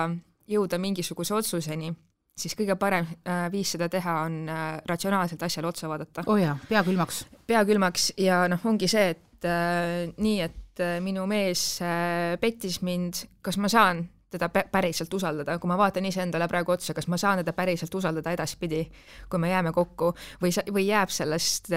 jõuda 0.48 0.78
mingisuguse 0.78 1.34
otsuseni, 1.34 1.92
siis 2.38 2.56
kõige 2.58 2.76
parem 2.80 3.06
äh, 3.06 3.46
viis 3.52 3.74
seda 3.74 3.88
teha 3.92 4.22
on 4.26 4.48
äh, 4.48 4.64
ratsionaalselt 4.88 5.42
asjale 5.42 5.68
otsa 5.68 5.90
vaadata. 5.90 6.24
oo 6.26 6.34
oh 6.34 6.40
jaa, 6.40 6.56
pea 6.68 6.82
külmaks. 6.86 7.24
pea 7.46 7.64
külmaks 7.68 8.12
ja 8.20 8.44
noh, 8.48 8.64
ongi 8.64 8.88
see, 8.90 9.12
et 9.16 9.48
äh, 9.48 10.12
nii, 10.16 10.40
et 10.48 10.61
et 10.72 10.82
äh, 10.84 10.98
minu 11.04 11.26
mees 11.28 11.80
äh, 11.84 12.34
pettis 12.40 12.80
mind, 12.82 13.26
kas 13.42 13.58
ma 13.60 13.68
saan 13.68 14.06
teda 14.32 14.48
päriselt 14.48 15.12
usaldada, 15.12 15.58
kui 15.60 15.68
ma 15.68 15.76
vaatan 15.76 16.06
iseendale 16.08 16.46
praegu 16.48 16.72
otsa, 16.72 16.94
kas 16.96 17.04
ma 17.12 17.18
saan 17.20 17.42
teda 17.42 17.52
päriselt 17.52 17.92
usaldada 17.94 18.32
edaspidi, 18.32 18.86
kui 19.28 19.38
me 19.38 19.50
jääme 19.50 19.74
kokku 19.76 20.14
või, 20.40 20.54
või 20.72 20.86
jääb 20.86 21.12
sellest, 21.12 21.68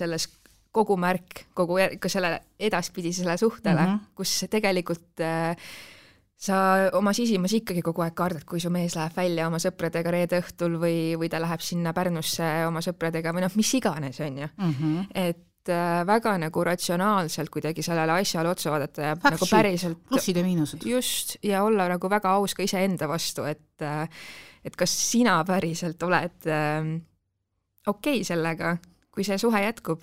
sellest 0.00 0.38
kogu 0.72 0.96
märk 0.96 1.46
kogu 1.54 1.76
ka 2.00 2.08
selle 2.08 2.38
edaspidisele 2.60 3.36
suhtele 3.36 3.80
mm, 3.80 3.92
-hmm. 3.92 4.14
kus 4.16 4.46
tegelikult 4.50 5.20
äh, 5.20 5.56
sa 6.36 6.56
oma 6.98 7.12
sisimas 7.12 7.52
ikkagi 7.52 7.82
kogu 7.82 8.02
aeg 8.02 8.16
kardad, 8.18 8.44
kui 8.48 8.60
su 8.60 8.70
mees 8.70 8.96
läheb 8.96 9.16
välja 9.16 9.46
oma 9.46 9.60
sõpradega 9.62 10.10
reede 10.10 10.40
õhtul 10.42 10.78
või, 10.80 10.96
või 11.20 11.28
ta 11.30 11.40
läheb 11.42 11.60
sinna 11.60 11.92
Pärnusse 11.92 12.66
oma 12.66 12.80
sõpradega 12.82 13.34
või 13.34 13.44
noh, 13.44 13.56
mis 13.56 13.74
iganes, 13.78 14.20
on 14.20 14.38
ju 14.38 14.48
mm. 14.56 14.74
-hmm. 14.80 15.06
et 15.14 15.36
äh, 15.36 15.51
väga 16.06 16.36
nagu 16.42 16.64
ratsionaalselt 16.66 17.50
kuidagi 17.54 17.84
sellele 17.86 18.16
asjale 18.18 18.50
otsa 18.50 18.72
vaadata 18.74 19.02
ja 19.10 19.16
Fakti, 19.16 19.36
nagu 19.36 19.48
päriselt 19.50 20.00
plussid 20.08 20.40
ja 20.40 20.46
miinused. 20.46 20.86
just, 20.88 21.36
ja 21.42 21.62
olla 21.64 21.88
nagu 21.92 22.10
väga 22.10 22.36
aus 22.38 22.56
ka 22.58 22.66
iseenda 22.66 23.08
vastu, 23.10 23.46
et 23.46 23.84
äh, 23.86 24.08
et 24.64 24.76
kas 24.78 24.94
sina 25.10 25.40
päriselt 25.46 26.02
oled 26.02 26.48
äh, 26.50 26.90
okei 27.86 28.20
okay 28.22 28.26
sellega, 28.26 28.76
kui 29.14 29.26
see 29.26 29.38
suhe 29.38 29.62
jätkub 29.62 30.02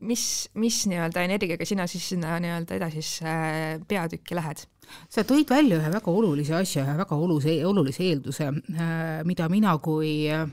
mis, 0.00 0.24
mis 0.54 0.84
nii-öelda 0.90 1.24
energiaga 1.24 1.66
sina 1.68 1.86
siis 1.90 2.08
sinna 2.14 2.38
nii-öelda 2.42 2.78
edasisse 2.78 3.26
äh, 3.28 3.80
peatükki 3.88 4.36
lähed? 4.36 4.64
sa 5.08 5.24
tõid 5.24 5.48
välja 5.48 5.78
ühe 5.80 5.90
väga 5.94 6.12
olulise 6.12 6.54
asja, 6.58 6.84
ühe 6.84 6.96
väga 6.98 7.16
olulise, 7.16 7.54
olulise 7.66 8.04
eelduse, 8.04 8.50
äh, 8.76 9.22
mida 9.24 9.48
mina 9.52 9.76
kui 9.82 10.12
äh, 10.32 10.44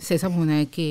seesamunegi 0.00 0.88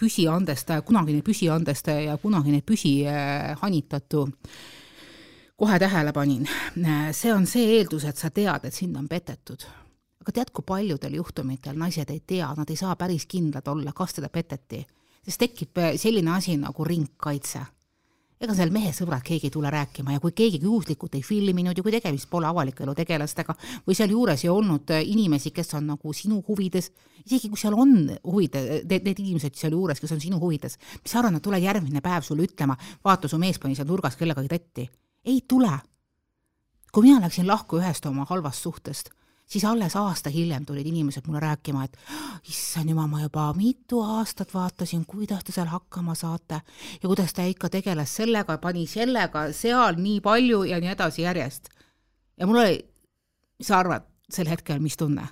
püsiandestaja, 0.00 0.82
kunagine 0.86 1.22
püsiandestaja 1.26 2.10
ja 2.10 2.16
kunagine 2.22 2.62
püsihanitatu 2.62 4.26
kohe 5.56 5.78
tähele 5.78 6.12
panin. 6.12 6.48
see 7.12 7.32
on 7.32 7.46
see 7.46 7.78
eeldus, 7.78 8.04
et 8.04 8.16
sa 8.16 8.30
tead, 8.30 8.64
et 8.64 8.74
sind 8.74 8.96
on 8.96 9.08
petetud 9.08 9.66
aga 10.24 10.32
tead, 10.32 10.50
kui 10.50 10.64
paljudel 10.64 11.14
juhtumitel 11.20 11.76
naised 11.76 12.10
ei 12.10 12.20
tea, 12.26 12.48
nad 12.56 12.70
ei 12.70 12.76
saa 12.76 12.96
päris 12.96 13.26
kindlad 13.26 13.68
olla, 13.68 13.92
kas 13.92 14.14
teda 14.14 14.28
peteti 14.28 14.84
siis 15.24 15.40
tekib 15.40 15.78
äh, 15.80 15.94
selline 16.00 16.36
asi 16.36 16.56
nagu 16.60 16.84
ringkaitse. 16.84 17.64
Ega 18.42 18.54
seal 18.56 18.72
mehe 18.74 18.90
sõbrad 18.94 19.22
keegi 19.24 19.48
ei 19.48 19.54
tule 19.54 19.70
rääkima 19.70 20.16
ja 20.16 20.20
kui 20.22 20.34
keegi 20.36 20.58
juhuslikult 20.62 21.14
ei 21.14 21.22
filminud 21.22 21.78
ja 21.78 21.84
kui 21.86 21.94
tegemist 21.94 22.28
pole 22.30 22.48
avaliku 22.48 22.84
elu 22.84 22.94
tegelastega 22.98 23.54
või 23.86 23.96
sealjuures 23.96 24.44
ei 24.44 24.50
olnud 24.52 24.90
äh, 24.94 25.04
inimesi, 25.06 25.52
kes 25.54 25.74
on 25.78 25.88
nagu 25.92 26.12
sinu 26.16 26.40
huvides, 26.48 26.90
isegi 27.24 27.50
kui 27.52 27.60
seal 27.60 27.78
on 27.78 27.96
huvide, 28.24 28.82
need, 28.90 29.10
inimesed 29.14 29.56
sealjuures, 29.58 30.02
kes 30.02 30.16
on 30.16 30.22
sinu 30.22 30.42
huvides, 30.42 30.78
mis 31.00 31.14
sa 31.14 31.22
arvad, 31.22 31.36
nad 31.38 31.44
tulevad 31.44 31.68
järgmine 31.68 32.04
päev 32.04 32.26
sulle 32.26 32.46
ütlema, 32.48 32.76
vaata, 33.04 33.30
su 33.30 33.38
mees 33.40 33.60
pani 33.62 33.78
seal 33.78 33.88
nurgas 33.88 34.18
kellegagi 34.20 34.50
tätti. 34.50 34.88
ei 35.24 35.44
tule. 35.48 35.72
kui 36.92 37.02
mina 37.02 37.20
läksin 37.20 37.46
lahku 37.46 37.80
ühest 37.80 38.06
oma 38.06 38.26
halvast 38.28 38.62
suhtest 38.62 39.10
siis 39.46 39.64
alles 39.64 39.96
aasta 39.96 40.30
hiljem 40.30 40.64
tulid 40.66 40.86
inimesed 40.86 41.26
mulle 41.26 41.40
rääkima, 41.40 41.84
et 41.84 41.98
issand 42.48 42.90
jumal, 42.90 43.08
ma 43.08 43.22
juba 43.22 43.52
mitu 43.56 44.00
aastat 44.00 44.54
vaatasin, 44.54 45.04
kuidas 45.06 45.44
te 45.44 45.52
seal 45.52 45.70
hakkama 45.70 46.14
saate 46.14 46.60
ja 47.02 47.06
kuidas 47.06 47.34
ta 47.34 47.44
ikka 47.48 47.70
tegeles 47.70 48.16
sellega, 48.16 48.58
pani 48.58 48.86
sellega 48.86 49.50
seal 49.52 50.00
nii 50.00 50.20
palju 50.24 50.64
ja 50.70 50.80
nii 50.80 50.92
edasi 50.96 51.22
järjest. 51.22 51.68
ja 52.40 52.46
mul 52.46 52.62
oli, 52.64 52.76
mis 53.58 53.68
sa 53.68 53.78
arvad 53.78 54.06
sel 54.30 54.48
hetkel, 54.48 54.80
mis 54.80 54.96
tunne? 54.96 55.26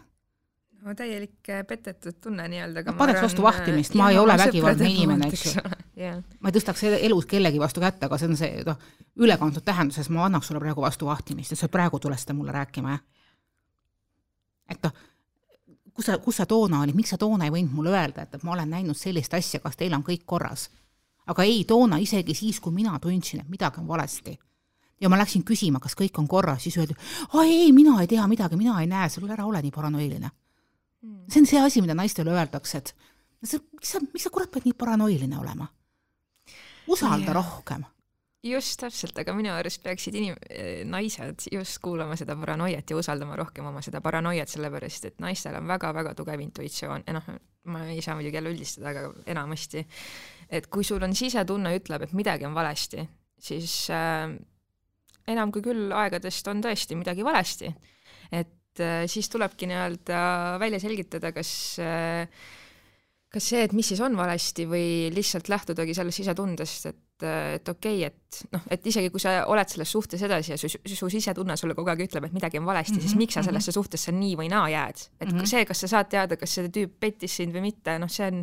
no 0.83 0.95
täielik 0.99 1.49
äh, 1.49 1.63
petetud 1.67 2.19
tunne 2.21 2.49
nii-öelda. 2.49 2.83
ma 2.91 2.99
paneks 2.99 3.23
vastu 3.23 3.43
vahtimist, 3.43 3.95
ma 3.95 4.11
ei 4.11 4.19
ole 4.19 4.37
vägivaldne 4.39 4.91
inimene, 4.91 5.29
eks 5.31 5.47
ju. 5.47 5.63
ma 6.41 6.51
ei 6.51 6.57
tõstaks 6.59 6.85
elus 6.99 7.27
kellegi 7.31 7.61
vastu 7.63 7.81
kätt, 7.81 8.03
aga 8.03 8.19
see 8.19 8.29
on 8.29 8.37
see, 8.37 8.65
noh, 8.67 8.79
ülekantud 9.23 9.65
tähenduses 9.65 10.11
ma 10.11 10.27
annaks 10.27 10.51
sulle 10.51 10.61
praegu 10.61 10.83
vastu 10.83 11.07
vahtimist, 11.07 11.55
et 11.55 11.61
sa 11.61 11.71
praegu 11.71 12.03
tuled 12.03 12.19
seda 12.19 12.35
mulle 12.37 12.55
rääkima, 12.59 12.97
jah 12.99 13.22
et 14.73 14.87
noh, 14.87 14.93
kus 15.93 16.09
sa, 16.09 16.19
kus 16.19 16.41
sa 16.41 16.47
toona 16.49 16.83
olid, 16.83 16.97
miks 16.97 17.13
sa 17.15 17.19
toona 17.21 17.49
ei 17.49 17.55
võinud 17.55 17.75
mulle 17.77 17.93
öelda, 17.95 18.25
et, 18.25 18.39
et 18.39 18.47
ma 18.47 18.55
olen 18.57 18.71
näinud 18.73 18.99
sellist 18.99 19.35
asja, 19.37 19.61
kas 19.61 19.77
teil 19.77 19.95
on 19.97 20.05
kõik 20.07 20.25
korras? 20.27 20.71
aga 21.31 21.45
ei, 21.47 21.63
toona 21.69 22.01
isegi 22.03 22.35
siis, 22.35 22.59
kui 22.61 22.75
mina 22.75 22.97
tundsin, 22.99 23.45
et 23.45 23.51
midagi 23.51 23.79
on 23.79 23.87
valesti 23.87 24.35
ja 25.03 25.11
ma 25.11 25.19
läksin 25.21 25.45
küsima, 25.47 25.79
kas 25.83 25.95
kõik 25.99 26.19
on 26.19 26.27
korras, 26.31 26.65
siis 26.65 26.79
öeldi, 26.81 26.97
aa 27.35 27.45
ei, 27.47 27.71
mina 27.75 27.95
ei 28.03 28.11
tea 28.11 28.27
midagi, 28.31 28.59
mina 28.59 28.81
ei 28.81 28.89
näe, 28.91 29.09
sul 29.11 29.31
ära 29.31 29.47
ole 29.47 29.63
nii 29.63 29.75
paranoiline 29.75 30.31
mm.. 30.31 31.25
see 31.29 31.43
on 31.45 31.49
see 31.51 31.63
asi, 31.63 31.83
mida 31.85 31.95
naistele 31.99 32.35
öeldakse, 32.35 32.83
et 32.83 32.95
sa, 33.45 33.61
miks 33.73 33.95
sa, 33.95 34.03
miks 34.09 34.27
sa 34.27 34.35
kurat 34.35 34.51
pead 34.51 34.67
nii 34.67 34.79
paranoiline 34.79 35.39
olema? 35.39 35.69
usalda 36.91 37.31
yeah. 37.31 37.39
rohkem 37.39 37.87
just 38.43 38.81
täpselt, 38.81 39.17
aga 39.23 39.35
minu 39.37 39.53
arust 39.55 39.83
peaksid 39.85 40.17
inim-, 40.19 40.39
naised 40.91 41.47
just 41.53 41.79
kuulama 41.85 42.17
seda 42.19 42.35
paranoiat 42.39 42.91
ja 42.91 42.99
usaldama 42.99 43.37
rohkem 43.39 43.69
oma 43.71 43.83
seda 43.85 44.01
paranoiat, 44.03 44.51
sellepärast 44.51 45.11
et 45.11 45.21
naistel 45.23 45.57
on 45.59 45.69
väga-väga 45.71 46.15
tugev 46.19 46.43
intuitsioon 46.43 47.07
ja 47.07 47.17
noh, 47.19 47.29
ma 47.71 47.85
ei 47.93 48.03
saa 48.03 48.17
muidugi 48.19 48.41
jälle 48.41 48.55
üldistada, 48.55 48.91
aga 48.91 49.13
enamasti, 49.31 49.85
et 50.51 50.67
kui 50.73 50.87
sul 50.87 51.03
on 51.07 51.15
sisetunne 51.15 51.75
ütleb, 51.79 52.07
et 52.07 52.17
midagi 52.19 52.49
on 52.49 52.57
valesti, 52.57 53.05
siis 53.43 53.77
äh, 53.95 54.33
enam 55.31 55.55
kui 55.55 55.63
küll 55.63 55.95
aegadest 55.95 56.51
on 56.51 56.65
tõesti 56.65 56.99
midagi 56.99 57.25
valesti. 57.27 57.71
et 58.33 58.83
äh, 58.83 59.05
siis 59.07 59.31
tulebki 59.31 59.71
nii-öelda 59.71 60.59
välja 60.59 60.83
selgitada, 60.83 61.31
kas 61.37 61.55
äh, 61.79 62.27
kas 63.33 63.49
see, 63.49 63.63
et 63.65 63.73
mis 63.77 63.89
siis 63.89 64.01
on 64.05 64.17
valesti 64.17 64.67
või 64.69 65.09
lihtsalt 65.15 65.49
lähtudagi 65.49 65.95
sellest 65.97 66.21
sisetundest, 66.21 66.91
et, 66.91 67.01
et 67.25 67.69
okei 67.69 68.07
okay,, 68.07 68.11
et 68.11 68.39
noh, 68.55 68.63
et 68.73 68.87
isegi 68.87 69.11
kui 69.13 69.21
sa 69.23 69.35
oled 69.51 69.69
selles 69.69 69.91
suhtes 69.93 70.23
edasi 70.25 70.55
ja 70.55 70.59
su, 70.61 70.69
su 70.69 71.09
sisetunne 71.13 71.57
sulle 71.61 71.77
kogu 71.79 71.93
aeg 71.93 72.05
ütleb, 72.07 72.27
et 72.29 72.35
midagi 72.37 72.61
on 72.61 72.67
valesti 72.67 72.95
mm, 72.95 72.99
-hmm, 72.99 73.03
siis 73.03 73.15
mhm, 73.15 73.23
miks 73.25 73.35
sa 73.35 73.41
mhm. 73.41 73.49
sellesse 73.51 73.75
suhtesse 73.77 74.15
nii 74.17 74.39
või 74.41 74.49
naa 74.53 74.69
jääd, 74.73 75.05
et 75.21 75.29
mm 75.29 75.39
-hmm. 75.39 75.51
see, 75.53 75.65
kas 75.69 75.85
sa 75.85 75.93
saad 75.95 76.09
teada, 76.09 76.37
kas 76.37 76.55
see 76.55 76.73
tüüp 76.79 76.97
pettis 77.01 77.37
sind 77.37 77.55
või 77.55 77.67
mitte, 77.69 77.99
noh, 77.99 78.11
see 78.11 78.27
on 78.27 78.43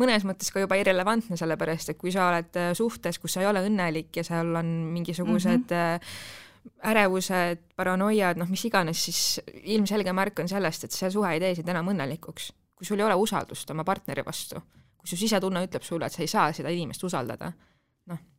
mõnes 0.00 0.24
mõttes 0.24 0.52
ka 0.52 0.60
juba 0.60 0.76
irrelevantne, 0.80 1.36
sellepärast 1.36 1.94
et 1.94 1.98
kui 1.98 2.12
sa 2.12 2.28
oled 2.28 2.56
äh, 2.56 2.72
suhtes, 2.74 3.18
kus 3.18 3.32
sa 3.32 3.40
ei 3.40 3.46
ole 3.46 3.66
õnnelik 3.68 4.16
ja 4.16 4.24
seal 4.24 4.54
on 4.56 4.66
mingisugused 4.96 5.70
mm 5.70 5.98
-hmm 5.98 6.42
ärevused, 6.80 7.58
paranoiad, 7.76 8.38
noh, 8.40 8.48
mis 8.48 8.64
iganes, 8.64 9.04
siis 9.04 9.40
ilmselge 9.62 10.12
märk 10.12 10.38
on 10.38 10.48
sellest, 10.48 10.84
et 10.84 10.92
see 10.92 11.10
suhe 11.10 11.32
ei 11.32 11.40
tee 11.40 11.54
sind 11.54 11.68
enam 11.68 11.88
õnnelikuks 11.92 12.52
kui 12.76 12.86
sul 12.86 13.00
ei 13.00 13.06
ole 13.06 13.16
usaldust 13.18 13.70
oma 13.70 13.84
partneri 13.86 14.24
vastu, 14.26 14.60
kui 14.98 15.08
su 15.08 15.18
sisetunne 15.18 15.64
ütleb 15.66 15.84
sulle, 15.86 16.08
et 16.08 16.16
sa 16.16 16.22
ei 16.24 16.30
saa 16.30 16.50
seda 16.56 16.72
inimest 16.74 17.04
usaldada, 17.06 17.52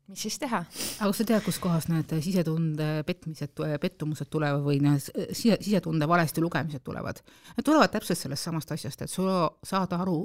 mis 0.08 0.26
siis 0.26 0.38
teha? 0.42 0.62
aga 0.66 1.10
kas 1.10 1.22
sa 1.22 1.26
tead, 1.28 1.44
kuskohast 1.46 1.90
need 1.92 2.14
sisetunde 2.26 2.90
petmised, 3.08 3.56
pettumused 3.82 4.30
tulevad 4.32 4.62
või 4.66 4.78
need 4.84 5.02
sise, 5.06 5.58
sisetunde 5.62 6.08
valesti 6.10 6.44
lugemised 6.44 6.84
tulevad? 6.86 7.22
Need 7.56 7.66
tulevad 7.66 7.94
täpselt 7.94 8.20
sellest 8.20 8.48
samast 8.50 8.72
asjast, 8.76 9.02
et 9.02 9.12
sul 9.12 9.32
saad 9.66 9.96
aru 9.98 10.20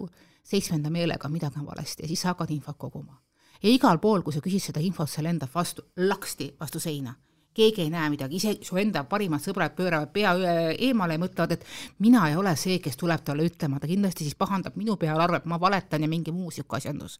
seitsmenda 0.46 0.92
meelega, 0.92 1.32
midagi 1.32 1.60
on 1.60 1.70
valesti 1.70 2.04
ja 2.04 2.12
siis 2.12 2.22
sa 2.24 2.34
hakkad 2.34 2.52
infot 2.54 2.78
koguma. 2.78 3.20
ja 3.62 3.68
igal 3.68 3.98
pool, 3.98 4.22
kui 4.22 4.32
sa 4.32 4.44
küsid 4.44 4.70
seda 4.70 4.80
infot, 4.84 5.08
see 5.10 5.24
lendab 5.24 5.50
vastu, 5.54 5.88
laksti 5.96 6.54
vastu 6.60 6.80
seina 6.80 7.16
keegi 7.54 7.82
ei 7.82 7.90
näe 7.90 8.10
midagi, 8.10 8.38
isegi 8.38 8.64
su 8.64 8.78
enda 8.78 9.02
parimad 9.10 9.42
sõbrad 9.42 9.74
pööravad 9.76 10.12
pea 10.14 10.34
eemale 10.78 11.16
ja 11.16 11.22
mõtlevad, 11.22 11.56
et 11.56 11.64
mina 11.98 12.28
ei 12.30 12.36
ole 12.38 12.54
see, 12.56 12.78
kes 12.82 12.96
tuleb 13.00 13.24
talle 13.26 13.46
ütlema, 13.48 13.80
ta 13.80 13.90
kindlasti 13.90 14.26
siis 14.26 14.38
pahandab 14.38 14.78
minu 14.78 14.96
peale, 15.00 15.24
arvab, 15.24 15.48
ma 15.50 15.58
valetan 15.60 16.06
ja 16.06 16.08
mingi 16.08 16.32
muu 16.32 16.48
niisugune 16.50 16.78
asjandus. 16.78 17.18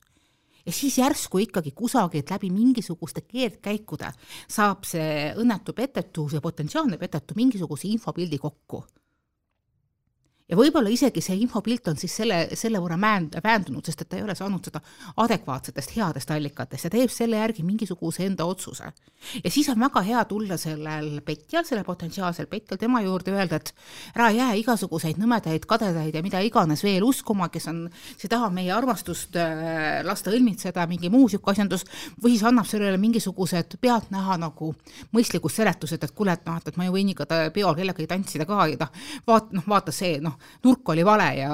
Ja 0.67 0.73
siis 0.73 0.99
järsku 0.99 1.39
ikkagi 1.47 1.73
kusagilt 1.77 2.31
läbi 2.31 2.51
mingisuguste 2.55 3.25
keerdkäikude 3.27 4.13
saab 4.49 4.85
see 4.89 5.33
õnnetu 5.41 5.75
petetu, 5.77 6.29
see 6.29 6.41
potentsiaalne 6.41 6.99
petetu 6.99 7.37
mingisuguse 7.39 7.89
infopildi 7.89 8.39
kokku 8.39 8.85
ja 10.51 10.59
võib-olla 10.59 10.91
isegi 10.91 11.23
see 11.23 11.39
infopilt 11.45 11.89
on 11.93 11.99
siis 12.01 12.15
selle, 12.21 12.41
selle 12.59 12.81
võrra 12.83 12.99
määnd-, 13.01 13.39
väändunud, 13.45 13.87
sest 13.87 14.03
et 14.03 14.11
ta 14.11 14.19
ei 14.19 14.25
ole 14.27 14.35
saanud 14.39 14.67
seda 14.67 14.81
adekvaatsetest 15.23 15.95
headest 15.97 16.31
allikatest 16.35 16.89
ja 16.89 16.93
teeb 16.93 17.13
selle 17.15 17.39
järgi 17.39 17.63
mingisuguse 17.67 18.27
enda 18.27 18.47
otsuse. 18.51 18.91
ja 19.45 19.51
siis 19.51 19.69
on 19.69 19.81
väga 19.81 20.03
hea 20.07 20.25
tulla 20.25 20.57
sellel 20.61 21.21
petjal, 21.27 21.65
sellel 21.69 21.85
potentsiaalsel 21.85 22.49
petjal 22.51 22.81
tema 22.81 23.03
juurde 23.05 23.35
öelda, 23.35 23.61
et 23.61 23.75
ära 24.17 24.31
jää 24.35 24.55
igasuguseid 24.63 25.21
nõmedaid, 25.23 25.67
kadedaid 25.71 26.15
ja 26.15 26.23
mida 26.23 26.41
iganes 26.43 26.83
veel 26.85 27.05
uskuma, 27.07 27.49
kes 27.53 27.69
on, 27.71 27.85
see 28.17 28.31
tahab 28.33 28.55
meie 28.57 28.73
armastust 28.75 29.37
äh, 29.39 30.01
lasta 30.07 30.35
õlmitseda, 30.35 30.87
mingi 30.91 31.13
muu 31.13 31.29
niisugune 31.29 31.55
asjandus, 31.55 31.87
või 32.23 32.35
siis 32.35 32.47
annab 32.49 32.67
sellele 32.67 32.99
mingisugused 33.01 33.77
pealtnäha 33.81 34.39
nagu 34.41 34.73
mõistlikud 35.15 35.53
seletused, 35.53 36.03
et 36.03 36.17
kuule, 36.17 36.35
et 36.35 36.47
noh, 36.49 36.59
et 36.59 36.79
ma 36.81 36.89
ju 36.89 36.97
võin 36.97 37.13
ikka 37.13 37.29
peol 37.55 37.77
kellegagi 37.77 38.09
tantsida 38.11 38.47
ka 38.49 38.67
ja 38.73 38.81
noh, 38.81 38.93
vaat-, 39.29 39.53
noh, 39.55 39.67
vaata 39.69 39.95
see, 39.95 40.19
noh, 40.25 40.40
nurk 40.65 40.89
oli 40.89 41.05
vale 41.05 41.29
ja 41.39 41.51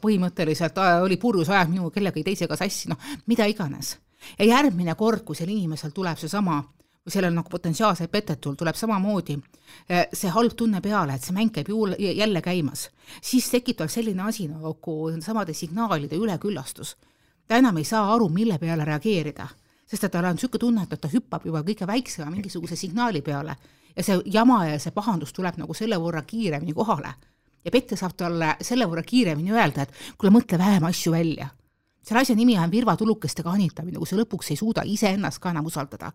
põhimõtteliselt 0.00 0.78
äh, 0.78 1.02
oli 1.02 1.16
purjus 1.16 1.50
ajad 1.50 1.70
minu 1.72 1.90
kellegagi 1.90 2.24
teisega 2.24 2.56
sassi, 2.56 2.88
noh, 2.92 2.98
mida 3.26 3.46
iganes. 3.46 3.96
ja 4.38 4.44
järgmine 4.44 4.94
kord, 4.94 5.24
kui 5.24 5.36
sel 5.36 5.48
inimesel 5.48 5.90
tuleb 5.94 6.18
seesama 6.18 6.58
või 6.58 7.12
sellel 7.12 7.34
nagu 7.34 7.48
potentsiaalselt 7.48 8.10
petetul 8.10 8.56
tuleb 8.58 8.76
samamoodi 8.76 9.38
äh, 9.38 10.06
see 10.12 10.30
halb 10.30 10.56
tunne 10.56 10.80
peale, 10.80 11.14
et 11.14 11.22
see 11.22 11.36
mäng 11.36 11.52
käib 11.54 11.68
juul, 11.68 11.94
jälle 11.98 12.42
käimas, 12.42 12.88
siis 13.22 13.50
tekib 13.50 13.78
tal 13.78 13.88
selline 13.88 14.22
asi 14.28 14.48
nagu 14.48 14.76
samade 15.20 15.54
signaalide 15.54 16.16
üleküllastus. 16.16 16.96
ta 17.46 17.56
enam 17.56 17.76
ei 17.76 17.84
saa 17.84 18.12
aru, 18.14 18.28
mille 18.28 18.58
peale 18.58 18.84
reageerida 18.84 19.48
sest 19.88 20.04
et 20.04 20.12
tal 20.12 20.26
on 20.28 20.36
niisugune 20.36 20.60
tunne, 20.60 20.84
et 20.84 21.00
ta 21.00 21.08
hüppab 21.08 21.46
juba 21.48 21.62
kõige 21.64 21.86
väiksema 21.88 22.30
mingisuguse 22.30 22.76
signaali 22.76 23.22
peale 23.24 23.56
ja 23.96 24.04
see 24.04 24.20
jama 24.34 24.62
ja 24.68 24.78
see 24.82 24.94
pahandus 24.94 25.32
tuleb 25.34 25.58
nagu 25.60 25.74
selle 25.74 25.98
võrra 26.00 26.22
kiiremini 26.26 26.74
kohale. 26.76 27.14
Ja 27.68 27.74
Pette 27.74 27.98
saab 28.00 28.16
talle 28.18 28.54
selle 28.64 28.88
võrra 28.88 29.04
kiiremini 29.06 29.54
öelda, 29.54 29.84
et 29.84 30.18
kuule, 30.18 30.32
mõtle 30.34 30.58
vähem 30.58 30.88
asju 30.88 31.12
välja. 31.12 31.50
selle 32.02 32.24
asja 32.24 32.36
nimi 32.36 32.56
on 32.58 32.70
virvatulukestega 32.72 33.52
hanitamine, 33.52 33.98
kui 34.00 34.08
sa 34.08 34.16
lõpuks 34.16 34.50
ei 34.50 34.56
suuda 34.56 34.82
iseennast 34.84 35.42
ka 35.42 35.52
enam 35.52 35.66
usaldada. 35.66 36.12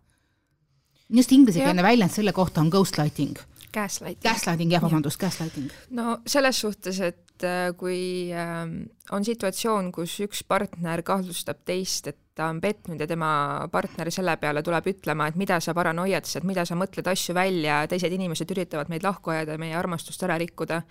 just 1.10 1.32
inglisekeelne 1.32 1.84
väljend 1.84 2.12
selle 2.12 2.34
kohta 2.34 2.62
on 2.62 2.70
ghostlighting 2.70 3.38
Gaslighting. 3.74 4.22
Gaslighting, 4.22 4.72
jah, 4.72 4.82
vabandust, 4.84 5.18
gaslighting. 5.18 5.72
no 5.98 6.20
selles 6.30 6.60
suhtes, 6.62 7.00
et 7.02 7.44
äh, 7.44 7.72
kui 7.78 8.30
äh, 8.30 8.68
on 9.12 9.26
situatsioon, 9.26 9.92
kus 9.96 10.20
üks 10.28 10.44
partner 10.46 11.02
kahtlustab 11.02 11.64
teist, 11.66 12.12
et 12.12 12.20
ta 12.36 12.48
on 12.50 12.62
petnud 12.62 13.00
ja 13.00 13.08
tema 13.08 13.68
partner 13.72 14.10
selle 14.12 14.36
peale 14.42 14.63
tuleb 14.66 14.88
ütlema, 14.90 15.28
et 15.30 15.38
mida 15.38 15.60
sa 15.62 15.75
paranoiatad, 15.78 16.46
mida 16.50 16.66
sa 16.66 16.78
mõtled 16.78 17.08
asju 17.12 17.36
välja, 17.38 17.84
teised 17.90 18.13
inimesed 18.13 18.50
üritavad 18.56 18.90
meid 18.90 19.06
lahku 19.06 19.34
ajada 19.34 19.54
ja 19.54 19.62
meie 19.62 19.75
armastust 19.78 20.24
ära 20.25 20.40
rikkuda, 20.42 20.82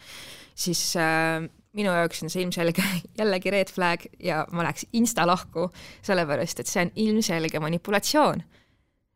siis 0.54 0.92
äh, 1.00 1.42
minu 1.76 1.92
jaoks 1.96 2.22
on 2.22 2.30
see 2.32 2.44
ilmselge 2.44 2.84
jällegi 3.18 3.52
red 3.54 3.70
flag 3.74 4.06
ja 4.22 4.44
ma 4.52 4.66
läheks 4.66 4.86
insta 4.98 5.26
lahku, 5.26 5.68
sellepärast 6.02 6.62
et 6.62 6.70
see 6.70 6.86
on 6.86 6.92
ilmselge 7.06 7.60
manipulatsioon. 7.60 8.42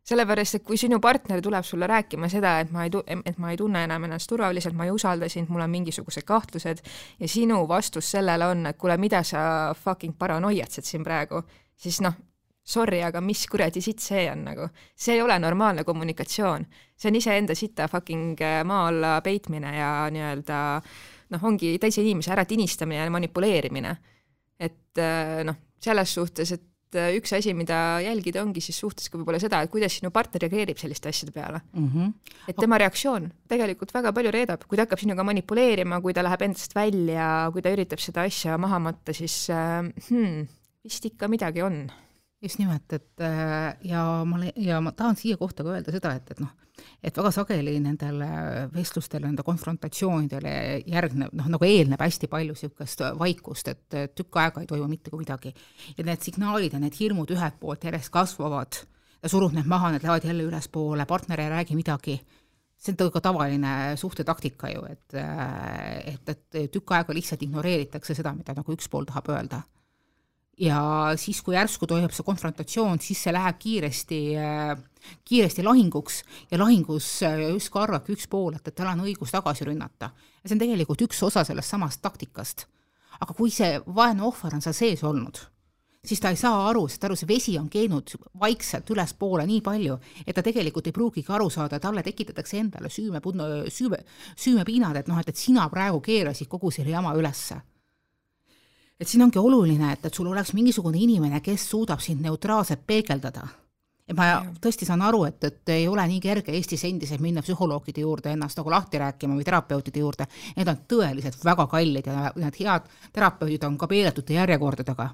sellepärast, 0.06 0.54
et 0.54 0.62
kui 0.62 0.76
sinu 0.78 1.00
partner 1.02 1.40
tuleb 1.42 1.64
sulle 1.66 1.86
rääkima 1.90 2.28
seda, 2.30 2.60
et 2.62 2.70
ma 2.70 2.84
ei 2.86 2.90
tu-, 2.94 3.02
et 3.06 3.38
ma 3.42 3.50
ei 3.50 3.56
tunne 3.58 3.80
enam 3.84 4.04
ennast 4.06 4.28
turvaliselt, 4.30 4.74
ma 4.78 4.86
ei 4.86 4.92
usalda 4.94 5.28
sind, 5.28 5.48
mul 5.50 5.64
on 5.64 5.70
mingisugused 5.70 6.22
kahtlused 6.22 6.82
ja 7.18 7.28
sinu 7.28 7.64
vastus 7.68 8.10
sellele 8.14 8.46
on, 8.46 8.66
et 8.70 8.78
kuule, 8.78 8.96
mida 9.02 9.22
sa 9.26 9.74
fucking 9.74 10.14
paranoiatsed 10.18 10.86
siin 10.86 11.02
praegu, 11.04 11.42
siis 11.76 12.00
noh, 12.04 12.16
sorry, 12.66 13.00
aga 13.06 13.22
mis 13.22 13.44
kuradi 13.50 13.82
sitt 13.84 14.02
see 14.02 14.26
on 14.30 14.44
nagu, 14.48 14.68
see 14.98 15.16
ei 15.16 15.22
ole 15.22 15.38
normaalne 15.38 15.84
kommunikatsioon. 15.86 16.66
see 16.96 17.10
on 17.12 17.18
iseenda 17.20 17.54
sita 17.54 17.88
fucking 17.88 18.40
äh, 18.42 18.62
maa 18.66 18.88
alla 18.90 19.18
peitmine 19.22 19.76
ja 19.76 19.90
nii-öelda 20.10 20.60
noh, 21.34 21.44
ongi 21.44 21.76
teise 21.82 22.02
inimese 22.02 22.32
ära 22.34 22.46
tinistamine 22.48 23.04
ja 23.04 23.10
manipuleerimine. 23.12 23.96
et 24.58 24.98
äh, 24.98 25.44
noh, 25.46 25.60
selles 25.82 26.14
suhtes, 26.16 26.52
et 26.56 26.98
äh, 26.98 27.12
üks 27.20 27.36
asi, 27.36 27.54
mida 27.54 28.00
jälgida, 28.02 28.42
ongi 28.42 28.64
siis 28.64 28.80
suhtes 28.82 29.12
ka 29.12 29.20
võib-olla 29.20 29.38
seda, 29.38 29.62
et 29.62 29.70
kuidas 29.70 30.00
sinu 30.00 30.10
partner 30.10 30.42
reageerib 30.42 30.80
selliste 30.80 31.12
asjade 31.12 31.36
peale 31.36 31.60
mm. 31.70 31.88
-hmm. 31.92 32.12
et 32.48 32.58
tema 32.58 32.80
reaktsioon 32.82 33.30
tegelikult 33.46 33.94
väga 33.94 34.12
palju 34.16 34.34
reedab, 34.34 34.66
kui 34.66 34.76
ta 34.76 34.88
hakkab 34.88 35.04
sinuga 35.04 35.22
manipuleerima, 35.22 36.00
kui 36.00 36.16
ta 36.16 36.26
läheb 36.26 36.48
endast 36.48 36.74
välja, 36.74 37.50
kui 37.52 37.62
ta 37.62 37.70
üritab 37.70 38.02
seda 38.02 38.26
asja 38.26 38.58
maha 38.58 38.82
matta, 38.90 39.14
siis 39.14 39.46
hmm, 40.08 40.48
vist 40.86 41.08
ikka 41.08 41.28
midagi 41.30 41.64
on. 41.66 41.86
Just 42.42 42.60
nimelt, 42.60 42.92
et 42.92 43.22
äh, 43.24 43.72
ja 43.88 44.02
ma, 44.28 44.38
ja 44.60 44.78
ma 44.84 44.92
tahan 44.92 45.16
siia 45.16 45.38
kohta 45.40 45.64
ka 45.64 45.72
öelda 45.72 45.92
seda, 45.94 46.12
et, 46.18 46.34
et 46.34 46.40
noh, 46.42 46.50
et 47.00 47.16
väga 47.16 47.30
sageli 47.32 47.78
nendele 47.80 48.28
vestlustele, 48.74 49.24
nende 49.24 49.44
konfrontatsioonidele 49.46 50.52
järgneb, 50.84 51.32
noh, 51.38 51.46
nagu 51.54 51.64
eelneb 51.64 52.02
hästi 52.04 52.28
palju 52.30 52.52
niisugust 52.52 53.02
vaikust, 53.16 53.70
et 53.72 53.96
tükk 54.12 54.36
aega 54.42 54.62
ei 54.62 54.68
toimu 54.68 54.88
mitte 54.90 55.10
kui 55.10 55.22
midagi. 55.22 55.54
ja 55.96 56.04
need 56.04 56.26
signaalid 56.28 56.76
ja 56.76 56.80
need 56.82 56.98
hirmud 57.00 57.32
ühelt 57.32 57.56
poolt 57.60 57.86
järjest 57.88 58.12
kasvavad 58.12 58.82
ja 59.22 59.30
surud 59.32 59.56
need 59.56 59.66
maha, 59.66 59.94
need 59.94 60.04
lähevad 60.04 60.28
jälle 60.28 60.44
ülespoole, 60.50 61.06
partner 61.08 61.40
ei 61.40 61.48
räägi 61.54 61.78
midagi, 61.78 62.18
see 62.76 62.92
on 63.00 63.12
ka 63.14 63.22
tavaline 63.24 63.96
suhtetaktika 63.96 64.74
ju, 64.74 64.84
et, 64.92 65.16
et, 65.16 66.28
et 66.28 66.68
tükk 66.68 66.92
aega 66.98 67.16
lihtsalt 67.16 67.48
ignoreeritakse 67.48 68.14
seda, 68.14 68.36
mida 68.36 68.52
nagu 68.54 68.76
üks 68.76 68.92
pool 68.92 69.08
tahab 69.08 69.32
öelda 69.32 69.64
ja 70.60 71.12
siis, 71.16 71.42
kui 71.44 71.56
järsku 71.56 71.86
toimub 71.88 72.14
see 72.14 72.26
konfrontatsioon, 72.26 73.00
siis 73.02 73.20
see 73.26 73.34
läheb 73.34 73.58
kiiresti, 73.60 74.20
kiiresti 75.28 75.64
lahinguks 75.66 76.22
ja 76.50 76.60
lahingus 76.60 77.10
justkui 77.52 77.82
arvabki 77.82 78.16
üks 78.16 78.28
pool, 78.30 78.56
et, 78.56 78.64
et 78.64 78.76
tal 78.76 78.94
on 78.94 79.04
õigus 79.06 79.34
tagasi 79.34 79.68
rünnata. 79.68 80.10
ja 80.40 80.48
see 80.48 80.56
on 80.56 80.64
tegelikult 80.64 81.04
üks 81.08 81.20
osa 81.26 81.44
sellest 81.44 81.74
samast 81.74 82.02
taktikast. 82.02 82.66
aga 83.20 83.34
kui 83.34 83.50
see 83.50 83.78
vaene 83.86 84.24
ohver 84.24 84.56
on 84.56 84.64
seal 84.64 84.76
sees 84.76 85.04
olnud, 85.04 85.38
siis 86.04 86.20
ta 86.20 86.32
ei 86.32 86.40
saa 86.40 86.66
aru, 86.70 86.86
sest 86.88 87.04
aru, 87.04 87.16
see 87.16 87.28
vesi 87.28 87.58
on 87.58 87.68
keenud 87.68 88.16
vaikselt 88.40 88.90
ülespoole 88.90 89.46
nii 89.46 89.60
palju, 89.60 90.00
et 90.24 90.34
ta 90.36 90.44
tegelikult 90.44 90.88
ei 90.88 90.96
pruugigi 90.96 91.32
aru 91.32 91.50
saada, 91.50 91.80
talle 91.80 92.04
tekitatakse 92.04 92.60
endale 92.60 92.88
süüme, 92.88 93.20
süüme, 93.68 94.04
süümepiinad, 94.36 94.96
et 94.96 95.08
noh, 95.08 95.20
et, 95.20 95.28
et 95.28 95.36
sina 95.36 95.68
praegu 95.68 96.00
keerasid 96.00 96.48
kogu 96.48 96.70
selle 96.70 96.96
jama 96.96 97.12
ülesse 97.16 97.60
et 99.00 99.08
siin 99.08 99.22
ongi 99.26 99.38
oluline, 99.38 99.92
et, 99.92 100.08
et 100.08 100.14
sul 100.14 100.28
oleks 100.30 100.54
mingisugune 100.56 100.98
inimene, 101.00 101.40
kes 101.44 101.68
suudab 101.70 102.00
sind 102.00 102.24
neutraalselt 102.24 102.86
peegeldada. 102.86 103.46
ja 104.06 104.14
ma 104.14 104.26
ja. 104.26 104.38
tõesti 104.62 104.86
saan 104.86 105.02
aru, 105.02 105.24
et, 105.26 105.44
et 105.44 105.74
ei 105.74 105.88
ole 105.90 106.04
nii 106.06 106.20
kerge 106.22 106.52
Eestis 106.54 106.84
endiselt 106.86 107.20
minna 107.20 107.42
psühholoogide 107.42 108.04
juurde 108.04 108.30
ennast 108.32 108.58
nagu 108.60 108.70
lahti 108.70 109.00
rääkima 109.02 109.34
või 109.34 109.44
terapeutide 109.44 110.00
juurde, 110.00 110.28
need 110.56 110.68
on 110.70 110.82
tõeliselt 110.88 111.44
väga 111.44 111.66
kallid 111.66 112.06
ja 112.06 112.30
need 112.36 112.60
head 112.60 112.86
terapeudid 113.12 113.64
on 113.66 113.78
ka 113.78 113.88
peeletute 113.90 114.38
järjekordadega. 114.38 115.08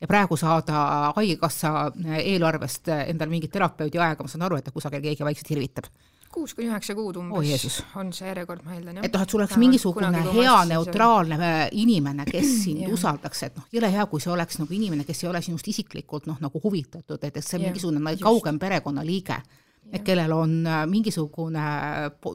ja 0.00 0.06
praegu 0.06 0.36
saada 0.36 1.12
Haigekassa 1.16 1.92
eelarvest 2.18 2.88
endale 2.88 3.30
mingit 3.30 3.50
terapeudi 3.50 3.98
aega, 3.98 4.22
ma 4.22 4.28
saan 4.28 4.42
aru, 4.42 4.56
et 4.60 4.70
kusagil 4.72 5.00
keegi 5.00 5.24
vaikselt 5.24 5.50
irvitab 5.56 5.88
kuus 6.36 6.54
kuni 6.56 6.68
üheksa 6.68 6.94
kuud 6.96 7.16
umbes 7.20 7.66
oh, 7.80 7.98
on 8.00 8.12
see 8.14 8.28
järjekord, 8.28 8.64
ma 8.66 8.76
eeldan, 8.76 9.00
jah. 9.00 9.08
et 9.08 9.14
noh, 9.16 9.24
et 9.24 9.32
sul 9.32 9.42
oleks 9.42 9.58
mingisugune 9.60 10.24
hea 10.36 10.56
neutraalne 10.70 11.38
äh, 11.40 11.60
inimene, 11.80 12.26
kes 12.28 12.50
sind 12.66 12.86
usaldaks, 12.92 13.44
et 13.48 13.60
noh, 13.60 13.68
jõle 13.72 13.92
hea, 13.92 14.08
kui 14.10 14.22
see 14.22 14.32
oleks 14.34 14.60
nagu 14.60 14.76
inimene, 14.76 15.06
kes 15.08 15.24
ei 15.24 15.30
ole 15.32 15.42
sinust 15.44 15.68
isiklikult 15.72 16.28
noh, 16.30 16.40
nagu 16.44 16.60
huvitatud, 16.62 17.22
et, 17.22 17.30
et 17.32 17.44
see 17.44 17.60
on 17.60 17.68
mingisugune 17.68 18.16
just. 18.16 18.26
kaugem 18.26 18.60
perekonnaliige 18.62 19.40
et 19.94 20.02
kellel 20.02 20.32
on 20.34 20.54
äh, 20.66 20.80
mingisugune 20.90 21.66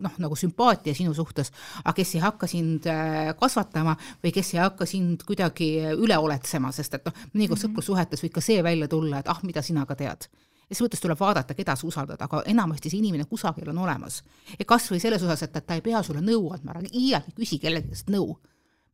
noh, 0.05 0.19
nagu 0.23 0.37
sümpaatia 0.39 0.95
sinu 0.95 1.13
suhtes, 1.13 1.51
aga 1.83 1.93
kes 1.97 2.15
ei 2.15 2.21
hakka 2.23 2.47
sind 2.47 2.87
äh, 2.89 3.33
kasvatama 3.39 3.97
või 4.23 4.31
kes 4.33 4.53
ei 4.55 4.61
hakka 4.63 4.87
sind 4.87 5.25
kuidagi 5.27 5.73
üle 5.97 6.17
oletsema, 6.17 6.71
sest 6.75 6.95
et 6.95 7.09
noh, 7.09 7.17
mõnikord 7.33 7.59
mm 7.59 7.59
-hmm. 7.59 7.65
sõprussuhetes 7.67 8.23
võib 8.23 8.39
ka 8.39 8.45
see 8.45 8.63
välja 8.63 8.87
tulla, 8.87 9.19
et 9.19 9.29
ah, 9.29 9.43
mida 9.43 9.61
sina 9.61 9.85
ka 9.85 9.99
tead 9.99 10.31
ja 10.71 10.75
selles 10.75 10.87
mõttes 10.87 11.03
tuleb 11.03 11.19
vaadata, 11.19 11.55
keda 11.55 11.75
sa 11.75 11.87
usaldad, 11.87 12.21
aga 12.23 12.41
enamasti 12.47 12.89
see 12.89 13.01
inimene 13.01 13.25
kusagil 13.27 13.69
on 13.73 13.81
olemas. 13.83 14.21
ja 14.57 14.65
kas 14.65 14.87
või 14.91 15.01
selles 15.03 15.23
osas, 15.23 15.43
et, 15.43 15.55
et 15.55 15.65
ta 15.67 15.75
ei 15.75 15.83
pea 15.83 15.99
sulle 16.03 16.21
nõu 16.23 16.53
andma, 16.55 16.77
ära 16.77 16.87
iialgi 16.87 17.35
küsi 17.35 17.59
kellegi 17.59 17.91
käest 17.91 18.11
nõu, 18.13 18.37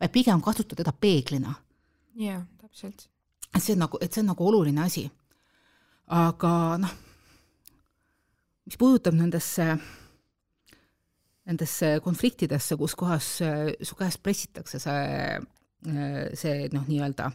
vaid 0.01 0.13
pigem 0.13 0.41
kasuta 0.41 0.75
teda 0.75 0.91
peeglina. 0.91 1.53
jaa, 2.17 2.41
täpselt. 2.61 3.07
et 3.53 3.61
see 3.61 3.75
on 3.77 3.85
nagu, 3.85 3.99
et 4.01 4.13
see 4.13 4.23
on 4.25 4.31
nagu 4.33 4.47
oluline 4.49 4.81
asi. 4.81 5.05
aga 6.07 6.53
noh, 6.81 6.95
mis 8.65 8.77
puudutab 8.77 9.13
nendesse 9.13 9.75
nendesse 11.47 11.99
konfliktidesse, 12.03 12.75
kus 12.75 12.95
kohas 12.95 13.27
su 13.37 13.95
käest 13.95 14.19
pressitakse 14.23 14.81
see, 14.83 15.37
see 16.33 16.65
noh, 16.73 16.89
nii-öelda 16.89 17.29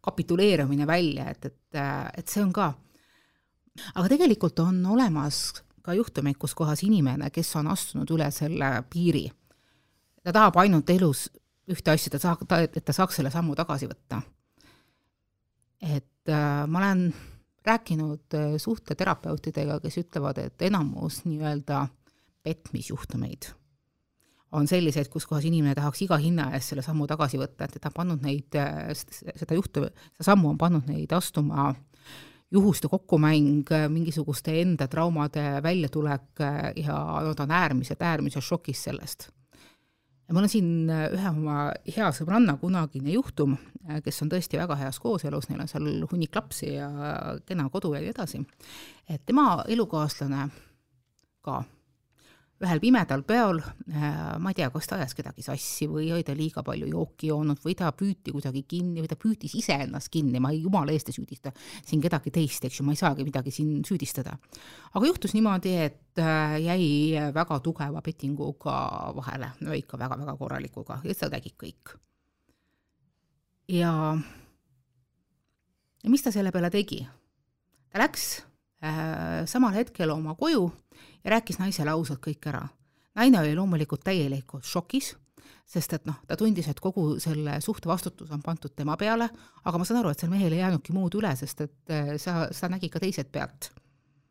kapituleerumine 0.00 0.86
välja, 0.86 1.26
et, 1.34 1.50
et, 1.50 1.82
et 2.22 2.30
see 2.30 2.44
on 2.46 2.54
ka 2.54 2.70
aga 3.94 4.08
tegelikult 4.08 4.58
on 4.64 4.80
olemas 4.86 5.62
ka 5.82 5.94
juhtumeid, 5.96 6.36
kus 6.38 6.54
kohas 6.54 6.82
inimene, 6.84 7.30
kes 7.32 7.54
on 7.60 7.70
astunud 7.72 8.10
üle 8.12 8.28
selle 8.34 8.72
piiri, 8.90 9.26
ta 10.24 10.34
tahab 10.36 10.60
ainult 10.60 10.90
elus 10.92 11.28
ühte 11.70 11.94
asja, 11.94 12.12
ta 12.12 12.20
saab, 12.20 12.44
ta, 12.48 12.60
et 12.66 12.84
ta 12.84 12.94
saaks 12.94 13.20
selle 13.20 13.32
sammu 13.32 13.56
tagasi 13.58 13.88
võtta. 13.90 14.22
et 15.80 16.28
äh, 16.28 16.66
ma 16.68 16.78
olen 16.82 17.06
rääkinud 17.64 18.36
äh, 18.36 18.58
suhteterapeutidega, 18.60 19.78
kes 19.80 19.96
ütlevad, 20.02 20.38
et 20.42 20.62
enamus 20.68 21.22
nii-öelda 21.24 21.86
petmisjuhtumeid 22.42 23.52
on 24.52 24.66
selliseid, 24.66 25.08
kus 25.08 25.26
kohas 25.30 25.44
inimene 25.46 25.76
tahaks 25.78 26.02
iga 26.02 26.18
hinna 26.18 26.48
eest 26.56 26.72
selle 26.72 26.82
sammu 26.82 27.06
tagasi 27.08 27.38
võtta, 27.38 27.68
et 27.68 27.78
ta 27.78 27.90
on 27.92 27.96
pannud 27.96 28.26
neid, 28.26 28.56
äh, 28.58 28.90
seda 28.94 29.56
juhtu, 29.56 29.86
seda 29.86 30.26
sammu 30.32 30.50
on 30.52 30.58
pannud 30.58 30.90
neid 30.90 31.12
astuma 31.16 31.70
juhuste 32.50 32.88
kokkumäng, 32.88 33.68
mingisuguste 33.88 34.60
enda 34.60 34.88
traumade 34.88 35.62
väljatulek 35.62 36.42
ja 36.76 36.96
nad 37.22 37.40
on 37.40 37.50
äärmiselt, 37.50 38.02
äärmiselt 38.02 38.44
šokis 38.44 38.84
sellest. 38.84 39.28
ja 40.28 40.34
mul 40.34 40.42
on 40.42 40.48
siin 40.48 40.90
ühe 40.90 41.30
oma 41.30 41.72
hea 41.96 42.10
sõbranna 42.14 42.56
kunagine 42.58 43.10
juhtum, 43.10 43.56
kes 44.04 44.22
on 44.22 44.30
tõesti 44.30 44.58
väga 44.58 44.76
heas 44.78 44.98
kooselus, 45.02 45.48
neil 45.48 45.62
on 45.64 45.70
seal 45.70 45.88
hunnik 46.10 46.36
lapsi 46.36 46.74
ja 46.74 46.90
kena 47.46 47.68
kodu 47.70 47.94
ja 47.94 48.02
nii 48.02 48.14
edasi, 48.14 48.42
et 49.08 49.24
tema 49.26 49.64
elukaaslane 49.68 50.48
ka 51.42 51.62
ühel 52.60 52.80
pimedal 52.80 53.22
peol, 53.24 53.58
äh, 53.88 54.36
ma 54.36 54.50
ei 54.52 54.56
tea, 54.58 54.68
kas 54.72 54.88
ta 54.88 54.98
ajas 54.98 55.14
kedagi 55.16 55.42
sassi 55.44 55.86
või 55.88 56.10
oli 56.12 56.24
ta 56.26 56.34
liiga 56.36 56.60
palju 56.64 56.90
jooki 56.90 57.30
joonud 57.30 57.62
või 57.64 57.72
ta 57.78 57.88
püüti 57.96 58.34
kuidagi 58.34 58.66
kinni 58.68 59.00
või 59.00 59.08
ta 59.08 59.16
püüdis 59.20 59.54
iseennast 59.56 60.10
kinni, 60.12 60.42
ma 60.44 60.50
ei, 60.52 60.60
jumala 60.66 60.92
eest 60.92 61.08
ei 61.08 61.16
süüdista 61.16 61.54
siin 61.56 62.02
kedagi 62.04 62.32
teist, 62.34 62.66
eks 62.68 62.80
ju, 62.80 62.84
ma 62.84 62.92
ei 62.92 63.00
saagi 63.00 63.24
midagi 63.24 63.54
siin 63.54 63.80
süüdistada. 63.88 64.36
aga 64.92 65.06
juhtus 65.06 65.32
niimoodi, 65.36 65.72
et 65.86 66.20
äh, 66.20 66.58
jäi 66.60 67.32
väga 67.32 67.60
tugeva 67.64 68.04
petinguga 68.04 68.76
vahele, 69.16 69.54
no 69.64 69.72
ikka 69.72 69.96
väga-väga 69.96 70.36
korralikuga 70.36 71.00
ja 71.04 71.16
seda 71.16 71.38
nägid 71.38 71.56
kõik. 71.56 71.96
ja, 73.72 73.94
ja 76.04 76.12
mis 76.12 76.22
ta 76.22 76.32
selle 76.34 76.52
peale 76.52 76.68
tegi? 76.68 77.06
ta 77.88 78.04
läks 78.04 78.44
äh, 78.84 79.48
samal 79.48 79.72
hetkel 79.80 80.12
oma 80.12 80.36
koju 80.36 80.68
ja 81.24 81.30
rääkis 81.36 81.58
naisele 81.58 81.90
ausalt 81.90 82.20
kõik 82.24 82.46
ära. 82.46 82.68
naine 83.14 83.40
oli 83.40 83.54
loomulikult 83.54 84.04
täielikult 84.04 84.64
šokis, 84.64 85.14
sest 85.66 85.92
et 85.92 86.06
noh, 86.06 86.16
ta 86.26 86.36
tundis, 86.38 86.68
et 86.68 86.80
kogu 86.80 87.18
selle 87.22 87.60
suhte 87.60 87.88
vastutus 87.88 88.30
on 88.30 88.42
pandud 88.42 88.72
tema 88.76 88.96
peale, 88.96 89.28
aga 89.64 89.78
ma 89.78 89.86
saan 89.86 90.00
aru, 90.00 90.10
et 90.10 90.18
sel 90.18 90.30
mehel 90.30 90.52
ei 90.52 90.62
jäänudki 90.62 90.94
muud 90.94 91.14
üle, 91.18 91.30
sest 91.36 91.60
et 91.66 91.94
äh, 91.94 92.14
sa, 92.18 92.46
seda 92.54 92.74
nägi 92.76 92.90
ka 92.90 93.02
teised 93.02 93.30
pealt. 93.32 93.70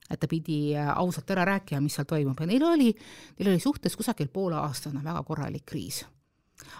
et 0.09 0.19
ta 0.19 0.27
pidi 0.27 0.75
äh, 0.75 0.89
ausalt 0.97 1.29
ära 1.29 1.45
rääkima, 1.45 1.81
mis 1.81 1.99
seal 1.99 2.07
toimub 2.09 2.39
ja 2.39 2.47
neil 2.49 2.63
oli, 2.65 2.93
neil 3.37 3.51
oli 3.51 3.59
suhtes 3.59 3.95
kusagil 3.95 4.31
pooleaastane 4.33 5.03
väga 5.03 5.23
korralik 5.23 5.65
kriis. 5.65 6.05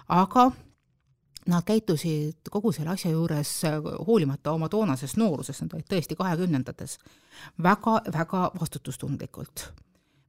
aga 0.08 0.50
nad 1.46 1.64
käitusid 1.64 2.50
kogu 2.50 2.72
selle 2.72 2.94
asja 2.94 3.10
juures, 3.10 3.52
hoolimata 4.06 4.52
oma 4.52 4.68
toonasest 4.68 5.16
noorusest, 5.20 5.64
nad 5.64 5.76
olid 5.78 5.88
tõesti 5.88 6.16
kahekümnendates, 6.18 6.98
väga-väga 7.62 8.50
vastutustundlikult. 8.60 9.70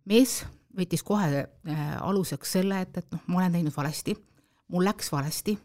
Mees 0.09 0.41
võttis 0.77 1.03
kohe 1.03 1.43
äh, 1.43 1.81
aluseks 2.01 2.55
selle, 2.57 2.81
et, 2.85 3.01
et 3.01 3.11
noh, 3.11 3.23
ma 3.27 3.41
olen 3.41 3.57
teinud 3.57 3.75
valesti, 3.75 4.15
mul 4.71 4.87
läks 4.87 5.11
valesti, 5.11 5.57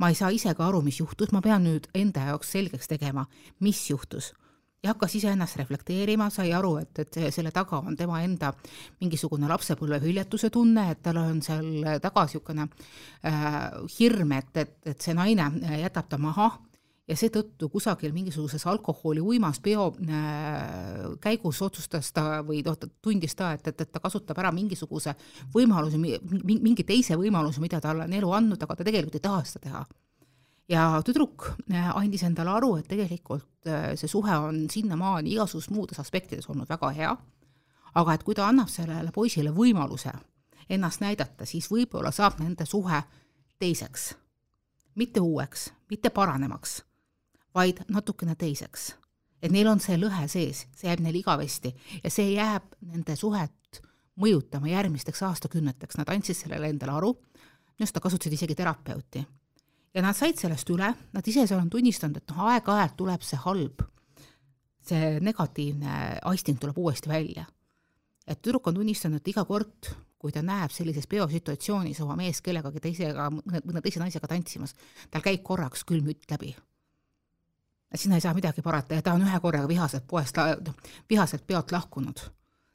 ma 0.00 0.10
ei 0.10 0.18
saa 0.18 0.30
ise 0.34 0.52
ka 0.56 0.66
aru, 0.68 0.82
mis 0.84 1.00
juhtus, 1.00 1.32
ma 1.32 1.42
pean 1.44 1.64
nüüd 1.64 1.88
enda 1.96 2.30
jaoks 2.30 2.52
selgeks 2.56 2.90
tegema, 2.90 3.26
mis 3.64 3.82
juhtus. 3.90 4.32
Ja 4.80 4.94
hakkas 4.94 5.12
iseennast 5.18 5.58
reflekteerima, 5.60 6.30
sai 6.32 6.54
aru, 6.56 6.78
et, 6.80 7.02
et 7.02 7.18
selle 7.34 7.50
taga 7.52 7.82
on 7.84 7.98
tema 8.00 8.22
enda 8.24 8.54
mingisugune 9.02 9.48
lapsepõlve 9.50 9.98
hüljatuse 10.00 10.48
tunne, 10.52 10.86
et 10.94 11.02
tal 11.04 11.20
on 11.20 11.42
seal 11.44 11.98
taga 12.00 12.24
niisugune 12.24 12.64
äh, 13.28 13.58
hirm, 13.98 14.32
et, 14.38 14.56
et, 14.56 14.72
et 14.94 15.04
see 15.04 15.16
naine 15.16 15.50
jätab 15.82 16.08
ta 16.08 16.20
maha 16.20 16.48
ja 17.10 17.16
seetõttu 17.18 17.68
kusagil 17.72 18.12
mingisuguses 18.14 18.62
alkoholi 18.70 19.22
uimas 19.22 19.58
peo 19.62 19.88
äh, 19.90 21.08
käigus 21.22 21.58
otsustas 21.66 22.12
ta 22.14 22.40
või 22.46 22.62
noh, 22.66 22.76
tundis 23.02 23.34
ta, 23.38 23.52
et, 23.56 23.66
et, 23.66 23.82
et 23.82 23.90
ta 23.90 24.02
kasutab 24.02 24.38
ära 24.38 24.52
mingisuguse 24.54 25.16
võimaluse, 25.54 25.98
mingi 25.98 26.86
teise 26.86 27.18
võimaluse, 27.18 27.62
mida 27.62 27.80
talle 27.82 28.06
on 28.06 28.14
elu 28.20 28.30
andnud, 28.38 28.62
aga 28.62 28.78
ta 28.78 28.86
tegelikult 28.86 29.18
ei 29.18 29.24
taha 29.26 29.42
seda 29.48 29.64
teha. 29.66 29.82
Ja 30.70 30.84
tüdruk 31.06 31.48
äh, 31.72 31.90
andis 31.98 32.22
endale 32.28 32.54
aru, 32.54 32.76
et 32.78 32.86
tegelikult 32.90 33.66
äh, 33.66 33.92
see 33.98 34.10
suhe 34.10 34.36
on 34.46 34.62
sinnamaani 34.70 35.34
igasugustes 35.34 35.74
muudes 35.74 35.98
aspektides 35.98 36.46
olnud 36.52 36.70
väga 36.70 36.92
hea, 36.94 37.14
aga 37.98 38.14
et 38.14 38.22
kui 38.22 38.38
ta 38.38 38.46
annab 38.46 38.70
sellele 38.70 39.10
poisile 39.10 39.50
võimaluse 39.50 40.14
ennast 40.70 41.02
näidata, 41.02 41.48
siis 41.48 41.66
võib-olla 41.72 42.12
saab 42.14 42.38
nende 42.38 42.66
suhe 42.66 43.02
teiseks. 43.58 44.14
mitte 44.94 45.20
uueks, 45.20 45.72
mitte 45.90 46.10
paranemaks, 46.10 46.80
vaid 47.54 47.84
natukene 47.88 48.34
teiseks. 48.34 48.94
et 49.42 49.52
neil 49.52 49.68
on 49.68 49.80
see 49.80 49.96
lõhe 49.96 50.28
sees, 50.28 50.66
see 50.76 50.88
jääb 50.88 51.00
neil 51.00 51.16
igavesti 51.16 51.72
ja 52.04 52.10
see 52.10 52.34
jääb 52.34 52.74
nende 52.80 53.16
suhet 53.16 53.80
mõjutama 54.20 54.68
järgmisteks 54.68 55.22
aastakümneteks, 55.22 55.96
nad 55.96 56.08
andsid 56.12 56.36
sellele 56.36 56.68
endale 56.68 56.92
aru, 56.92 57.14
minu 57.14 57.86
arust 57.86 57.96
nad 57.96 58.04
kasutasid 58.04 58.36
isegi 58.36 58.54
terapeuti 58.54 59.24
ja 59.94 60.02
nad 60.04 60.16
said 60.16 60.38
sellest 60.38 60.68
üle, 60.70 60.90
nad 61.14 61.30
ise 61.30 61.46
seal 61.48 61.62
on 61.62 61.70
tunnistanud, 61.72 62.20
et 62.20 62.32
noh, 62.32 62.44
aeg-ajalt 62.50 62.96
tuleb 62.98 63.24
see 63.26 63.40
halb, 63.44 63.82
see 64.86 65.16
negatiivne 65.24 65.96
aisting 66.30 66.60
tuleb 66.60 66.78
uuesti 66.78 67.10
välja. 67.10 67.46
et 68.30 68.38
tüdruk 68.42 68.68
on 68.70 68.76
tunnistanud, 68.76 69.18
et 69.18 69.28
iga 69.32 69.42
kord, 69.44 69.88
kui 70.20 70.30
ta 70.30 70.42
näeb 70.44 70.70
sellises 70.70 71.08
peosituatsioonis 71.10 71.98
oma 72.04 72.14
meest 72.14 72.44
kellegagi 72.46 72.78
teisega, 72.84 73.24
mõne, 73.32 73.62
mõne 73.64 73.80
teise 73.82 73.98
naisega 73.98 74.28
tantsimas, 74.30 74.76
tal 75.10 75.24
käib 75.24 75.42
korraks 75.42 75.82
külm 75.88 76.06
mütt 76.06 76.30
läbi. 76.30 76.52
Sinna 77.94 78.18
ei 78.18 78.20
saa 78.24 78.34
midagi 78.34 78.62
parata 78.62 78.94
ja 78.94 79.02
ta 79.02 79.14
on 79.16 79.24
ühe 79.26 79.40
korraga 79.40 79.68
vihaselt 79.68 80.06
poest, 80.06 80.36
noh, 80.36 80.76
vihaselt 81.10 81.46
peolt 81.46 81.72
lahkunud. 81.72 82.22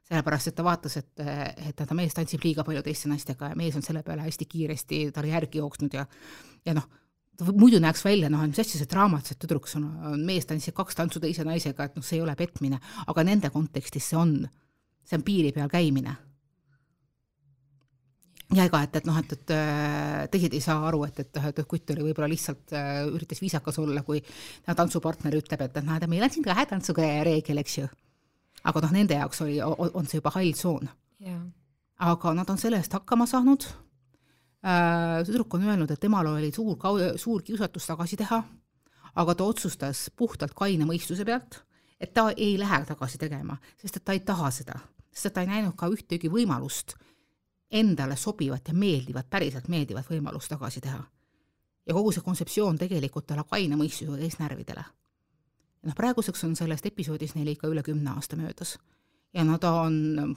Sellepärast 0.06 0.51
et 0.51 0.56
ta 0.56 0.63
vaatas, 0.63 0.97
et, 1.01 1.23
et 1.69 1.80
ta 1.80 1.95
mees 1.97 2.13
tantsib 2.13 2.43
liiga 2.43 2.63
palju 2.63 2.84
teiste 2.86 3.10
naistega 3.10 3.49
ja 3.49 3.56
mees 3.58 3.75
on 3.75 3.82
selle 3.82 4.04
peale 4.06 4.21
hästi 4.21 4.45
kiiresti 4.45 4.99
talle 5.15 5.32
järgi 5.34 5.58
jooksnud 5.63 5.97
ja 5.97 6.06
ja 6.65 6.75
noh, 6.78 6.86
muidu 7.58 7.80
näeks 7.82 8.06
välja, 8.06 8.30
noh, 8.30 8.43
mis 8.47 8.60
asja 8.62 8.80
see 8.80 8.89
draamat, 8.91 9.25
see 9.25 9.39
tüdruk, 9.41 9.67
sul 9.67 9.84
on 9.86 10.21
mees 10.25 10.45
tantsib 10.45 10.75
kaks 10.78 10.95
tantsu 10.99 11.19
teise 11.23 11.43
naisega, 11.47 11.89
et 11.89 11.97
noh, 11.97 12.06
see 12.06 12.19
ei 12.19 12.23
ole 12.23 12.36
petmine, 12.36 12.80
aga 13.08 13.25
nende 13.25 13.49
kontekstis 13.54 14.12
see 14.12 14.19
on, 14.19 14.38
see 15.04 15.17
on 15.17 15.25
piiri 15.25 15.51
peal 15.56 15.71
käimine. 15.71 16.15
Ja 18.56 18.65
ega, 18.68 18.82
et, 18.86 18.96
et 19.00 19.08
noh, 19.08 19.18
et, 19.20 19.34
et 19.36 19.54
äh, 19.56 20.26
teised 20.32 20.54
ei 20.56 20.63
saa 20.63 20.80
aru, 20.88 21.04
et, 21.08 21.20
et, 21.24 21.39
et 21.52 21.62
kutt 21.70 21.91
oli 21.94 22.08
võib-olla 22.08 22.30
lihtsalt 22.32 22.74
äh, 22.76 23.04
üritas 23.10 23.41
viisakas 23.44 23.80
olla, 23.82 24.04
kui 24.06 24.22
tantsupartner 24.65 25.36
ütleb, 25.39 25.65
et 25.65 25.80
näed, 25.86 26.08
meil 26.12 26.26
on 26.26 26.34
siin 26.34 26.46
kahe 26.46 26.65
tantsuga 26.70 27.08
reegel, 27.28 27.62
eks 27.62 27.78
ju. 27.80 27.88
aga 28.65 28.84
noh, 28.86 28.94
nende 28.96 29.18
jaoks 29.20 29.41
oli, 29.46 29.60
on 29.62 30.10
see 30.10 30.22
juba 30.22 30.34
hall 30.36 30.54
tsoon. 30.58 30.91
Yeah.. 31.26 31.41
aga 32.04 32.34
nad 32.36 32.50
on 32.52 32.60
selle 32.60 32.82
eest 32.82 32.94
hakkama 32.94 33.28
saanud. 33.30 33.68
Äh, 34.65 35.22
tüdruk 35.28 35.54
on 35.56 35.68
öelnud, 35.70 35.91
et 35.91 36.02
temal 36.02 36.28
oli 36.32 36.52
suur, 36.54 36.76
suur 37.22 37.44
kiusatus 37.46 37.88
tagasi 37.91 38.20
teha, 38.20 38.41
aga 39.15 39.36
ta 39.36 39.48
otsustas 39.48 40.10
puhtalt 40.18 40.56
kaine 40.58 40.88
mõistuse 40.89 41.26
pealt, 41.28 41.62
et 42.02 42.12
ta 42.13 42.32
ei 42.36 42.58
lähe 42.60 42.82
tagasi 42.89 43.22
tegema, 43.22 43.58
sest 43.80 44.02
et 44.02 44.06
ta 44.06 44.15
ei 44.15 44.24
taha 44.26 44.52
seda, 44.52 44.80
sest 45.13 45.30
et 45.30 45.38
ta 45.38 45.46
ei 45.46 45.52
näinud 45.54 45.78
ka 45.80 45.88
ühtegi 45.94 46.32
võimalust 46.34 46.98
endale 47.71 48.15
sobivat 48.15 48.67
ja 48.67 48.73
meeldivat, 48.73 49.30
päriselt 49.30 49.67
meeldivat 49.67 50.10
võimalust 50.10 50.49
tagasi 50.49 50.82
teha. 50.82 51.04
ja 51.86 51.93
kogu 51.93 52.12
see 52.12 52.21
kontseptsioon 52.25 52.78
tegelikult 52.78 53.28
talle 53.28 53.43
kaine 53.49 53.75
mõistusega 53.75 54.17
käis 54.17 54.39
närvidele. 54.39 54.84
noh, 55.84 55.95
praeguseks 55.95 56.43
on 56.43 56.56
sellest 56.56 56.86
episoodist 56.86 57.36
neil 57.36 57.47
ikka 57.47 57.67
üle 57.67 57.84
kümne 57.84 58.12
aasta 58.12 58.36
möödas 58.36 58.78
ja 59.34 59.43
nad 59.43 59.63
on 59.63 60.36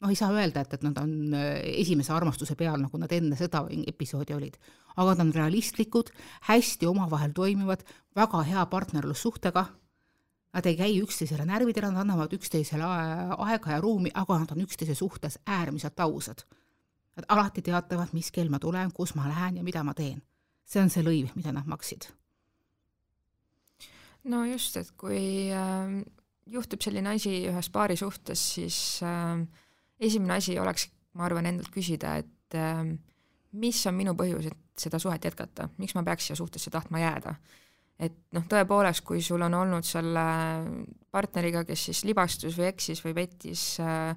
noh, 0.00 0.10
ei 0.10 0.18
saa 0.18 0.32
öelda, 0.34 0.62
et, 0.62 0.74
et 0.76 0.84
nad 0.84 0.98
on 1.00 1.34
äh, 1.34 1.60
esimese 1.82 2.12
armastuse 2.12 2.56
peal, 2.58 2.78
nagu 2.82 3.00
nad 3.00 3.12
enne 3.12 3.36
seda 3.38 3.64
episoodi 3.86 4.36
olid. 4.36 4.58
aga 4.96 5.12
nad 5.12 5.26
on 5.26 5.32
realistlikud, 5.34 6.10
hästi 6.48 6.86
omavahel 6.88 7.34
toimivad, 7.36 7.82
väga 8.16 8.42
hea 8.48 8.66
partnerlussuhtega, 8.72 9.66
nad 10.56 10.66
ei 10.66 10.76
käi 10.76 10.94
üksteisele 11.04 11.44
närvidele, 11.44 11.90
nad 11.92 12.00
annavad 12.06 12.32
üksteisele 12.32 12.86
aega 13.44 13.74
ja 13.74 13.80
ruumi, 13.80 14.10
aga 14.14 14.38
nad 14.40 14.54
on 14.54 14.62
üksteise 14.64 14.94
suhtes 14.96 15.38
äärmiselt 15.46 16.00
ausad. 16.00 16.46
Nad 17.16 17.26
alati 17.28 17.62
teatavad, 17.62 18.14
mis 18.16 18.30
kell 18.32 18.48
ma 18.52 18.60
tulen, 18.60 18.92
kus 18.92 19.14
ma 19.16 19.28
lähen 19.28 19.60
ja 19.60 19.64
mida 19.64 19.84
ma 19.84 19.94
teen. 19.94 20.22
see 20.66 20.82
on 20.82 20.88
see 20.90 21.04
lõiv, 21.04 21.28
mida 21.36 21.52
nad 21.54 21.66
maksid. 21.66 22.08
no 24.24 24.44
just, 24.44 24.76
et 24.76 24.90
kui 24.98 25.52
äh, 25.54 25.92
juhtub 26.46 26.82
selline 26.82 27.12
asi 27.14 27.44
ühes 27.46 27.68
paari 27.70 27.96
suhtes, 27.96 28.42
siis 28.54 28.78
äh, 29.02 29.44
esimene 30.00 30.40
asi 30.40 30.58
oleks, 30.58 30.88
ma 31.12 31.28
arvan, 31.28 31.46
endalt 31.46 31.70
küsida, 31.70 32.16
et 32.16 32.56
äh, 32.58 32.82
mis 33.52 33.84
on 33.86 33.94
minu 33.94 34.16
põhjus, 34.18 34.48
et 34.50 34.58
seda 34.80 34.98
suhet 34.98 35.24
jätkata, 35.24 35.68
miks 35.78 35.94
ma 35.94 36.02
peaks 36.02 36.26
siia 36.26 36.36
suhtesse 36.36 36.70
tahtma 36.70 37.04
jääda. 37.04 37.36
Et 38.00 38.16
noh, 38.36 38.44
tõepoolest, 38.48 39.04
kui 39.06 39.22
sul 39.24 39.42
on 39.46 39.54
olnud 39.56 39.86
selle 39.86 40.24
partneriga, 41.10 41.64
kes 41.64 41.86
siis 41.88 42.02
libastus 42.04 42.58
või 42.58 42.68
eksis 42.72 43.00
või 43.04 43.14
pettis 43.16 43.68
äh,, 43.80 44.12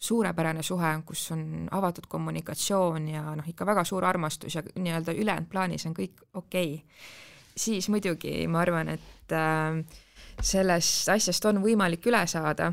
suurepärane 0.00 0.62
suhe, 0.64 0.90
kus 1.04 1.26
on 1.34 1.68
avatud 1.76 2.06
kommunikatsioon 2.08 3.08
ja 3.12 3.22
noh, 3.36 3.46
ikka 3.46 3.66
väga 3.68 3.84
suur 3.84 4.06
armastus 4.08 4.56
ja 4.56 4.62
nii-öelda 4.64 5.12
ülejäänud 5.12 5.50
plaanis 5.50 5.84
on 5.86 5.96
kõik 5.96 6.22
okei 6.34 6.78
okay., 6.78 7.10
siis 7.60 7.90
muidugi 7.92 8.46
ma 8.48 8.62
arvan, 8.64 8.94
et 8.96 9.34
äh, 9.36 9.82
sellest 10.40 11.10
asjast 11.12 11.44
on 11.50 11.60
võimalik 11.60 12.06
üle 12.08 12.22
saada 12.30 12.72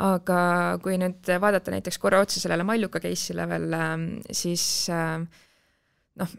aga 0.00 0.38
kui 0.82 0.96
nüüd 1.00 1.28
vaadata 1.40 1.72
näiteks 1.74 1.98
korra 2.00 2.22
otsa 2.24 2.40
sellele 2.40 2.64
Malluka 2.64 3.00
case'ile 3.02 3.46
veel, 3.48 3.68
ähm, 3.76 4.06
siis 4.32 4.64
ähm, 4.92 5.26
noh, 6.20 6.32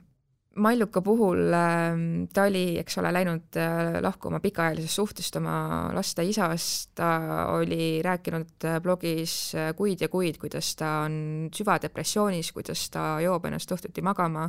Malluka 0.56 1.02
puhul 1.02 1.50
ähm, 1.58 2.04
ta 2.30 2.44
oli, 2.46 2.78
eks 2.78 3.00
ole, 3.02 3.10
läinud 3.16 3.58
äh, 3.58 3.96
lahkuma 4.06 4.38
pikaajalisest 4.40 5.00
suhtest 5.00 5.40
oma 5.40 5.56
laste 5.96 6.22
isast, 6.30 6.92
ta 7.00 7.10
oli 7.56 8.04
rääkinud 8.06 8.68
äh, 8.70 8.78
blogis 8.82 9.56
äh, 9.58 9.72
kuid 9.78 10.06
ja 10.06 10.10
kuid, 10.14 10.38
kuidas 10.38 10.76
ta 10.78 11.00
on 11.08 11.50
süvadepressioonis, 11.54 12.52
kuidas 12.54 12.86
ta 12.94 13.16
joob 13.26 13.50
ennast 13.50 13.74
õhtuti 13.74 14.06
magama, 14.06 14.46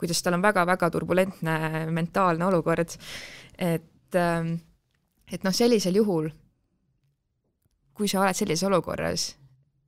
kuidas 0.00 0.22
tal 0.22 0.34
on 0.34 0.42
väga-väga 0.42 0.90
turbulentne 0.90 1.86
mentaalne 1.94 2.50
olukord, 2.50 2.98
et 3.58 3.92
et 4.16 5.42
noh, 5.42 5.52
sellisel 5.52 5.96
juhul 5.98 6.28
kui 7.96 8.08
sa 8.10 8.20
oled 8.22 8.36
sellises 8.36 8.66
olukorras, 8.68 9.30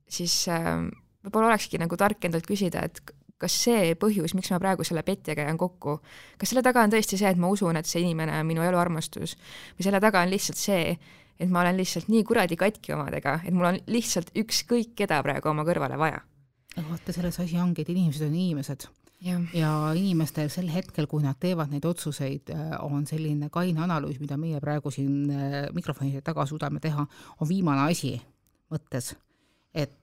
siis 0.09 0.33
äh, 0.49 0.81
võib-olla 1.25 1.51
olekski 1.51 1.79
nagu 1.81 1.97
tark 1.99 2.25
endalt 2.25 2.47
küsida, 2.49 2.81
et 2.87 3.01
kas 3.39 3.55
see 3.63 3.93
põhjus, 3.99 4.35
miks 4.37 4.51
ma 4.53 4.59
praegu 4.61 4.85
selle 4.87 5.03
petjaga 5.07 5.47
jään 5.47 5.59
kokku, 5.59 5.99
kas 6.39 6.51
selle 6.51 6.63
taga 6.65 6.83
on 6.85 6.93
tõesti 6.93 7.19
see, 7.19 7.31
et 7.31 7.39
ma 7.39 7.51
usun, 7.51 7.79
et 7.79 7.89
see 7.89 8.03
inimene 8.03 8.35
on 8.39 8.47
minu 8.47 8.65
elu 8.65 8.79
armastus 8.79 9.37
või 9.77 9.87
selle 9.87 10.01
taga 10.03 10.23
on 10.25 10.33
lihtsalt 10.33 10.59
see, 10.59 10.95
et 11.39 11.51
ma 11.51 11.63
olen 11.63 11.79
lihtsalt 11.79 12.09
nii 12.11 12.23
kuradi 12.27 12.59
katki 12.59 12.95
omadega, 12.95 13.39
et 13.45 13.55
mul 13.55 13.71
on 13.71 13.81
lihtsalt 13.87 14.33
ükskõik 14.37 14.95
keda 14.99 15.21
praegu 15.25 15.51
oma 15.51 15.65
kõrvale 15.67 15.99
vaja. 15.99 16.23
aga 16.75 16.87
vaata, 16.89 17.15
selles 17.15 17.39
asi 17.39 17.59
ongi, 17.59 17.85
et 17.85 17.93
inimesed 17.95 18.27
on 18.27 18.35
inimesed 18.35 18.89
ja. 19.25 19.39
ja 19.55 19.71
inimestel 19.95 20.51
sel 20.51 20.67
hetkel, 20.73 21.07
kui 21.07 21.23
nad 21.23 21.39
teevad 21.39 21.71
neid 21.71 21.87
otsuseid, 21.87 22.51
on 22.83 23.07
selline 23.07 23.49
kaine 23.53 23.83
analüüs, 23.87 24.19
mida 24.19 24.37
meie 24.37 24.59
praegu 24.63 24.91
siin 24.91 25.31
mikrofonide 25.75 26.21
taga 26.25 26.45
suudame 26.49 26.83
teha, 26.83 27.07
on 27.39 27.49
viimane 27.49 27.87
asi 27.87 28.17
mõttes 28.69 29.13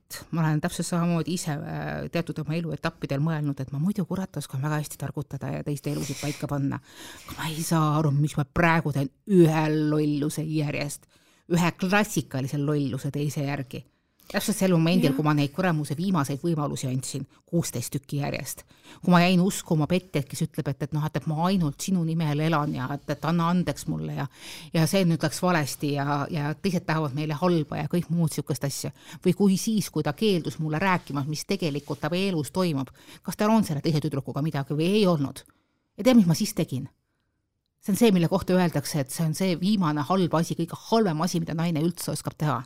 et 0.07 0.21
ma 0.31 0.45
olen 0.45 0.61
täpselt 0.63 0.87
samamoodi 0.87 1.35
ise 1.35 1.57
äh, 1.57 2.07
teatud 2.13 2.39
oma 2.43 2.55
eluetappidel 2.55 3.23
mõelnud, 3.23 3.59
et 3.61 3.73
ma 3.75 3.81
muidu 3.83 4.07
kurat 4.07 4.39
oskan 4.39 4.63
väga 4.63 4.79
hästi 4.81 5.01
targutada 5.01 5.51
ja 5.57 5.65
teiste 5.67 5.91
elusid 5.91 6.21
paika 6.21 6.47
panna. 6.51 6.79
aga 7.27 7.37
ma 7.41 7.51
ei 7.51 7.63
saa 7.67 7.97
aru, 7.99 8.15
miks 8.15 8.39
ma 8.39 8.47
praegu 8.47 8.95
teen 8.95 9.11
ühe 9.27 9.67
lolluse 9.91 10.47
järjest, 10.47 11.11
ühe 11.53 11.73
klassikalise 11.81 12.63
lolluse 12.63 13.11
teise 13.11 13.47
järgi 13.49 13.85
täpselt 14.27 14.59
sel 14.59 14.75
momendil, 14.75 15.13
kui 15.15 15.25
ma 15.25 15.33
neid 15.37 15.53
kuramuse 15.55 15.95
viimaseid 15.97 16.41
võimalusi 16.43 16.89
andsin, 16.89 17.23
kuusteist 17.47 17.93
tükki 17.95 18.19
järjest, 18.25 18.65
kui 19.03 19.13
ma 19.15 19.21
jäin 19.23 19.41
uskuma 19.43 19.87
Pettet, 19.87 20.27
kes 20.27 20.43
ütleb, 20.49 20.73
et, 20.73 20.83
et 20.83 20.97
noh, 20.97 21.05
et, 21.07 21.17
et 21.21 21.29
ma 21.31 21.47
ainult 21.47 21.87
sinu 21.87 22.03
nimel 22.05 22.43
elan 22.49 22.75
ja 22.75 22.89
et, 22.97 23.07
et 23.15 23.29
anna 23.31 23.51
andeks 23.55 23.87
mulle 23.91 24.19
ja 24.19 24.27
ja 24.75 24.87
see 24.91 25.05
nüüd 25.07 25.23
läks 25.23 25.39
valesti 25.43 25.93
ja, 25.95 26.19
ja 26.31 26.51
teised 26.59 26.87
tahavad 26.89 27.15
meile 27.15 27.39
halba 27.39 27.83
ja 27.83 27.93
kõik 27.93 28.11
muud 28.11 28.33
niisugust 28.33 28.67
asja. 28.67 28.91
või 29.25 29.37
kui 29.39 29.57
siis, 29.61 29.91
kui 29.95 30.03
ta 30.03 30.13
keeldus 30.13 30.59
mulle 30.59 30.83
rääkima, 30.83 31.25
mis 31.31 31.47
tegelikult 31.47 32.03
ta 32.03 32.11
elus 32.11 32.51
toimub, 32.51 32.91
kas 33.23 33.39
tal 33.39 33.55
on 33.55 33.65
selle 33.65 33.85
teise 33.85 34.03
tüdrukuga 34.03 34.43
midagi 34.43 34.75
või 34.75 34.91
ei 34.99 35.07
olnud. 35.07 35.45
ja 35.97 36.05
tead, 36.05 36.17
mis 36.17 36.27
ma 36.27 36.35
siis 36.35 36.55
tegin? 36.55 36.89
see 37.81 37.95
on 37.95 37.99
see, 37.99 38.11
mille 38.11 38.29
kohta 38.29 38.59
öeldakse, 38.59 39.01
et 39.01 39.11
see 39.15 39.25
on 39.25 39.35
see 39.39 39.61
viimane 39.61 40.03
halb 40.03 40.35
asi, 40.35 40.59
kõige 40.59 40.75
halvem 40.91 41.21
asi, 41.23 41.39
mida 41.39 41.55
naine 41.55 41.85
üldse 41.87 42.11
oskab 42.11 42.35
teha 42.35 42.65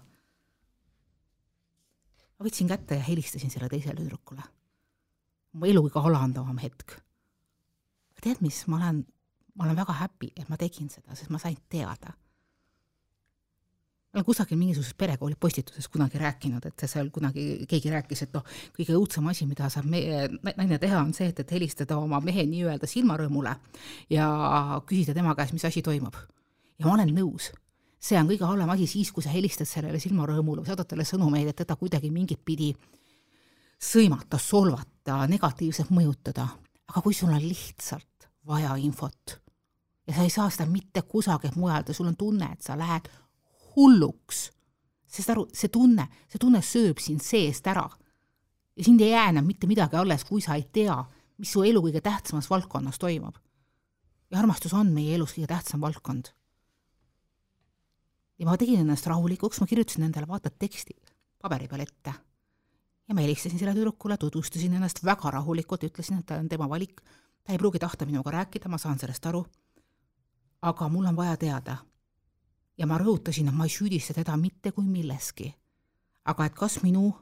ma 2.41 2.49
võtsin 2.49 2.71
kätte 2.73 2.97
ja 2.97 3.05
helistasin 3.05 3.53
selle 3.53 3.69
teisele 3.69 4.01
tüdrukule. 4.01 4.43
mu 5.53 5.67
elu 5.67 5.83
kõige 5.89 6.07
alandavam 6.09 6.59
hetk. 6.63 6.97
tead 8.21 8.41
mis, 8.41 8.67
ma 8.67 8.77
olen, 8.77 9.05
ma 9.55 9.65
olen 9.65 9.77
väga 9.77 9.93
happy, 9.93 10.33
et 10.37 10.49
ma 10.49 10.57
tegin 10.57 10.89
seda, 10.89 11.15
sest 11.15 11.31
ma 11.31 11.39
sain 11.39 11.57
teada. 11.69 12.15
ma 14.11 14.17
olen 14.17 14.25
kusagil 14.25 14.57
mingisuguses 14.57 14.95
perekooli 14.95 15.37
postituses 15.37 15.89
kunagi 15.89 16.19
rääkinud, 16.19 16.65
et 16.65 16.89
seal 16.89 17.11
kunagi 17.11 17.67
keegi 17.69 17.93
rääkis, 17.93 18.23
et 18.23 18.33
noh, 18.33 18.45
kõige 18.79 18.97
õudsem 18.97 19.29
asi, 19.29 19.47
mida 19.47 19.69
saab 19.69 19.85
meie 19.85 20.29
naine 20.57 20.79
teha, 20.79 21.05
on 21.05 21.13
see, 21.13 21.29
et, 21.29 21.41
et 21.45 21.53
helistada 21.53 21.99
oma 22.01 22.21
mehe 22.25 22.47
nii-öelda 22.49 22.89
silmarõõmule 22.89 23.57
ja 24.11 24.29
küsida 24.87 25.15
tema 25.15 25.37
käest, 25.37 25.53
mis 25.53 25.69
asi 25.69 25.83
toimub. 25.83 26.17
ja 26.79 26.87
ma 26.87 26.97
olen 26.97 27.13
nõus 27.21 27.53
see 28.01 28.17
on 28.17 28.29
kõige 28.31 28.49
halvem 28.49 28.71
asi 28.73 28.87
siis, 28.89 29.13
kui 29.13 29.23
sa 29.25 29.33
helistad 29.33 29.69
sellele 29.69 30.01
silmarõõmule 30.01 30.63
või 30.63 30.71
saadad 30.71 30.89
talle 30.89 31.05
sõnumeid, 31.05 31.51
et 31.51 31.61
teda 31.63 31.77
kuidagi 31.77 32.11
mingit 32.11 32.41
pidi 32.45 32.71
sõimata, 33.81 34.39
solvata, 34.41 35.27
negatiivselt 35.29 35.93
mõjutada. 35.93 36.49
aga 36.91 37.01
kui 37.01 37.15
sul 37.15 37.31
on 37.31 37.39
lihtsalt 37.39 38.29
vaja 38.47 38.75
infot 38.77 39.41
ja 40.07 40.17
sa 40.17 40.23
ei 40.23 40.31
saa 40.31 40.51
seda 40.51 40.67
mitte 40.67 41.03
kusagilt 41.03 41.57
mujalt 41.57 41.89
ja 41.89 41.95
sul 41.95 42.07
on 42.07 42.17
tunne, 42.17 42.49
et 42.53 42.63
sa 42.63 42.79
lähed 42.79 43.07
hulluks, 43.77 44.51
sest 45.07 45.31
aru, 45.31 45.47
see 45.55 45.71
tunne, 45.71 46.09
see 46.29 46.41
tunne 46.41 46.63
sööb 46.63 46.99
sind 46.99 47.23
seest 47.23 47.67
ära. 47.67 47.89
ja 48.77 48.85
sind 48.85 49.01
ei 49.01 49.11
jää 49.11 49.29
enam 49.29 49.47
mitte 49.47 49.67
midagi 49.67 49.97
alles, 49.97 50.25
kui 50.25 50.41
sa 50.41 50.55
ei 50.55 50.67
tea, 50.73 50.97
mis 51.39 51.53
su 51.53 51.63
elu 51.63 51.83
kõige 51.83 52.01
tähtsamas 52.01 52.51
valdkonnas 52.51 52.99
toimub. 52.99 53.37
ja 54.31 54.39
armastus 54.39 54.75
on 54.75 54.93
meie 54.93 55.15
elus 55.15 55.37
kõige 55.37 55.47
tähtsam 55.47 55.81
valdkond 55.81 56.33
ja 58.41 58.47
ma 58.49 58.57
tegin 58.57 58.81
ennast 58.81 59.07
rahulikuks, 59.07 59.61
ma 59.61 59.69
kirjutasin 59.69 60.07
endale 60.09 60.29
vaata 60.29 60.51
teksti 60.51 60.97
paberi 61.43 61.69
peal 61.69 61.85
ette. 61.85 62.15
ja 63.09 63.15
ma 63.15 63.21
helistasin 63.21 63.59
sellele 63.59 63.77
tüdrukule, 63.81 64.17
tutvustasin 64.17 64.75
ennast 64.75 65.05
väga 65.05 65.31
rahulikult, 65.35 65.85
ütlesin, 65.85 66.21
et 66.21 66.27
ta 66.27 66.39
on 66.39 66.49
tema 66.49 66.69
valik, 66.69 67.01
ta 67.45 67.53
ei 67.53 67.59
pruugi 67.59 67.79
tahta 67.79 68.07
minuga 68.07 68.31
rääkida, 68.31 68.69
ma 68.69 68.79
saan 68.79 68.99
sellest 68.99 69.27
aru, 69.27 69.45
aga 70.63 70.89
mul 70.89 71.09
on 71.11 71.17
vaja 71.17 71.37
teada. 71.37 71.77
ja 72.79 72.87
ma 72.87 72.97
rõhutasin, 72.99 73.49
et 73.49 73.55
ma 73.55 73.65
ei 73.65 73.71
süüdista 73.75 74.15
teda 74.15 74.37
mitte 74.37 74.73
kui 74.73 74.85
milleski. 74.85 75.55
aga 76.25 76.45
et 76.45 76.55
kas 76.55 76.83
minu 76.83 77.13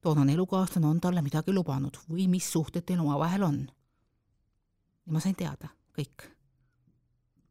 toonane 0.00 0.32
elukaaslane 0.32 0.86
on 0.86 1.00
talle 1.00 1.22
midagi 1.22 1.52
lubanud 1.52 1.98
või 2.08 2.28
mis 2.28 2.52
suhted 2.52 2.84
teil 2.84 3.00
omavahel 3.00 3.42
on. 3.42 3.68
ja 5.06 5.12
ma 5.12 5.20
sain 5.20 5.34
teada 5.34 5.68
kõik. 5.98 6.24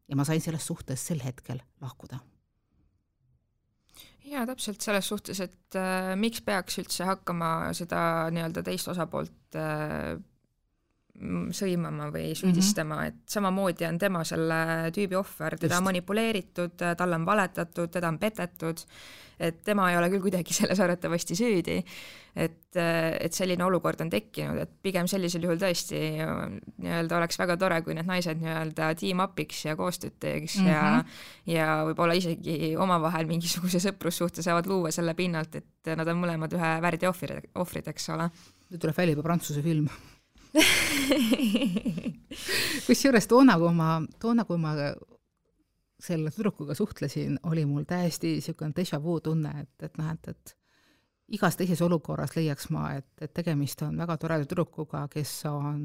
ja 0.08 0.16
ma 0.16 0.24
sain 0.24 0.40
sellest 0.40 0.66
suhtest 0.66 1.06
sel 1.06 1.22
hetkel 1.24 1.60
lahkuda 1.80 2.18
jaa, 4.28 4.46
täpselt 4.48 4.84
selles 4.84 5.08
suhtes, 5.10 5.40
et 5.44 5.78
äh, 5.78 6.12
miks 6.20 6.42
peaks 6.44 6.80
üldse 6.82 7.06
hakkama 7.08 7.72
seda 7.76 8.00
nii-öelda 8.34 8.64
teist 8.66 8.90
osapoolt 8.92 9.58
äh, 9.58 10.16
sõimama 11.54 12.10
või 12.14 12.32
süüdistama 12.38 12.94
mm, 12.94 13.00
-hmm. 13.00 13.06
et 13.08 13.32
samamoodi 13.34 13.86
on 13.88 13.98
tema 13.98 14.24
selle 14.24 14.90
tüübi 14.94 15.16
ohver, 15.18 15.56
teda 15.58 15.74
Just. 15.74 15.78
on 15.80 15.88
manipuleeritud, 15.90 16.76
talle 16.96 17.16
on 17.16 17.26
valetatud, 17.26 17.90
teda 17.90 18.08
on 18.08 18.18
petetud, 18.18 18.84
et 19.40 19.58
tema 19.64 19.90
ei 19.90 19.96
ole 19.98 20.10
küll 20.12 20.22
kuidagi 20.22 20.54
selles 20.60 20.80
arvatavasti 20.80 21.36
süüdi. 21.38 21.82
et, 22.38 22.76
et 22.76 23.34
selline 23.34 23.64
olukord 23.64 24.00
on 24.00 24.10
tekkinud, 24.10 24.60
et 24.62 24.70
pigem 24.82 25.08
sellisel 25.10 25.42
juhul 25.42 25.58
tõesti 25.58 25.98
nii-öelda 25.98 27.16
oleks 27.16 27.38
väga 27.40 27.56
tore, 27.58 27.80
kui 27.82 27.96
need 27.98 28.06
naised 28.06 28.38
nii-öelda 28.38 28.92
team 29.00 29.24
up'iks 29.24 29.64
ja 29.66 29.74
koostööd 29.76 30.20
teeks 30.20 30.60
mm 30.60 30.64
-hmm. 30.64 30.70
ja 30.70 30.82
mhm. 30.82 31.16
ja 31.54 31.66
võib-olla 31.88 32.14
isegi 32.14 32.76
omavahel 32.76 33.26
mingisuguse 33.26 33.80
sõprussuhte 33.82 34.42
saavad 34.42 34.66
luua 34.66 34.90
selle 34.94 35.14
pinnalt, 35.14 35.54
et 35.54 35.96
nad 35.96 36.06
on 36.08 36.22
mõlemad 36.22 36.54
ühe 36.54 36.70
väärdi 36.82 37.10
ohvrid, 37.10 37.50
ohvrid, 37.54 37.88
eks 37.88 38.08
ole. 38.08 38.30
nüüd 38.70 38.80
tuleb 38.80 38.96
välja 38.96 39.16
juba 39.16 39.22
prantsuse 39.22 39.62
film 39.62 39.88
kusjuures 42.86 43.26
toona, 43.28 43.58
kui 43.60 43.74
ma, 43.76 43.88
toona, 44.20 44.44
kui 44.48 44.60
ma 44.60 44.74
selle 45.98 46.30
tüdrukuga 46.30 46.76
suhtlesin, 46.78 47.40
oli 47.50 47.64
mul 47.66 47.84
täiesti 47.88 48.36
niisugune 48.36 48.72
déjà 48.76 49.00
vu 49.02 49.18
tunne, 49.20 49.50
et, 49.64 49.74
et 49.82 49.98
noh, 49.98 50.12
et, 50.14 50.28
et 50.30 50.54
igas 51.36 51.58
teises 51.58 51.82
olukorras 51.84 52.36
leiaks 52.36 52.70
ma, 52.72 52.92
et, 53.00 53.08
et 53.20 53.32
tegemist 53.34 53.82
on 53.84 53.98
väga 53.98 54.16
toreda 54.22 54.46
tüdrukuga, 54.48 55.08
kes 55.12 55.32
on 55.50 55.80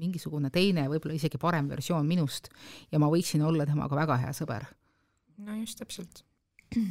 mingisugune 0.00 0.50
teine, 0.54 0.88
võib-olla 0.90 1.16
isegi 1.16 1.40
parem 1.40 1.70
versioon 1.70 2.08
minust 2.08 2.50
ja 2.92 3.00
ma 3.00 3.08
võiksin 3.12 3.46
olla 3.46 3.66
temaga 3.68 4.02
väga 4.02 4.18
hea 4.24 4.32
sõber. 4.36 4.66
no 5.46 5.52
just, 5.60 5.78
täpselt. 5.78 6.24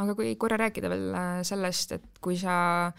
aga 0.00 0.16
kui 0.16 0.34
korra 0.40 0.56
rääkida 0.64 0.90
veel 0.90 1.08
äh, 1.14 1.40
sellest, 1.46 1.92
et 2.00 2.22
kui 2.24 2.40
sa 2.40 2.56
äh, 2.88 2.92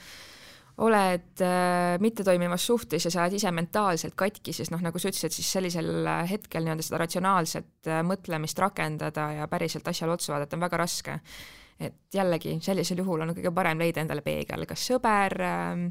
oled 0.77 1.41
äh, 1.41 1.97
mittetoimivas 1.99 2.65
suhtes 2.69 3.07
ja 3.07 3.11
sa 3.11 3.23
oled 3.23 3.37
ise 3.39 3.51
mentaalselt 3.51 4.13
katki, 4.17 4.53
siis 4.53 4.69
noh, 4.69 4.81
nagu 4.83 4.99
sa 5.01 5.09
ütlesid, 5.09 5.33
siis 5.33 5.49
sellisel 5.57 5.89
äh, 6.05 6.23
hetkel 6.29 6.65
nii-öelda 6.65 6.85
seda 6.85 7.01
ratsionaalset 7.01 7.89
äh, 7.89 8.03
mõtlemist 8.05 8.61
rakendada 8.61 9.31
ja 9.39 9.47
päriselt 9.49 9.87
asjale 9.89 10.13
otsa 10.13 10.35
vaadata 10.35 10.57
on 10.57 10.65
väga 10.67 10.81
raske. 10.83 11.19
et 11.79 12.13
jällegi, 12.13 12.55
sellisel 12.61 12.97
juhul 13.03 13.21
on 13.21 13.35
kõige 13.37 13.51
parem 13.53 13.77
leida 13.77 14.01
endale 14.01 14.21
peegel, 14.25 14.65
kas 14.69 14.85
sõber 14.89 15.35
äh,, 15.45 15.83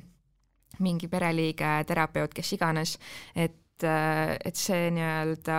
mingi 0.83 1.09
pereliige, 1.09 1.77
terapeut, 1.87 2.35
kes 2.35 2.53
iganes, 2.53 2.97
et 3.35 3.66
et, 3.85 4.57
see 4.57 4.91
nii-öelda 4.95 5.57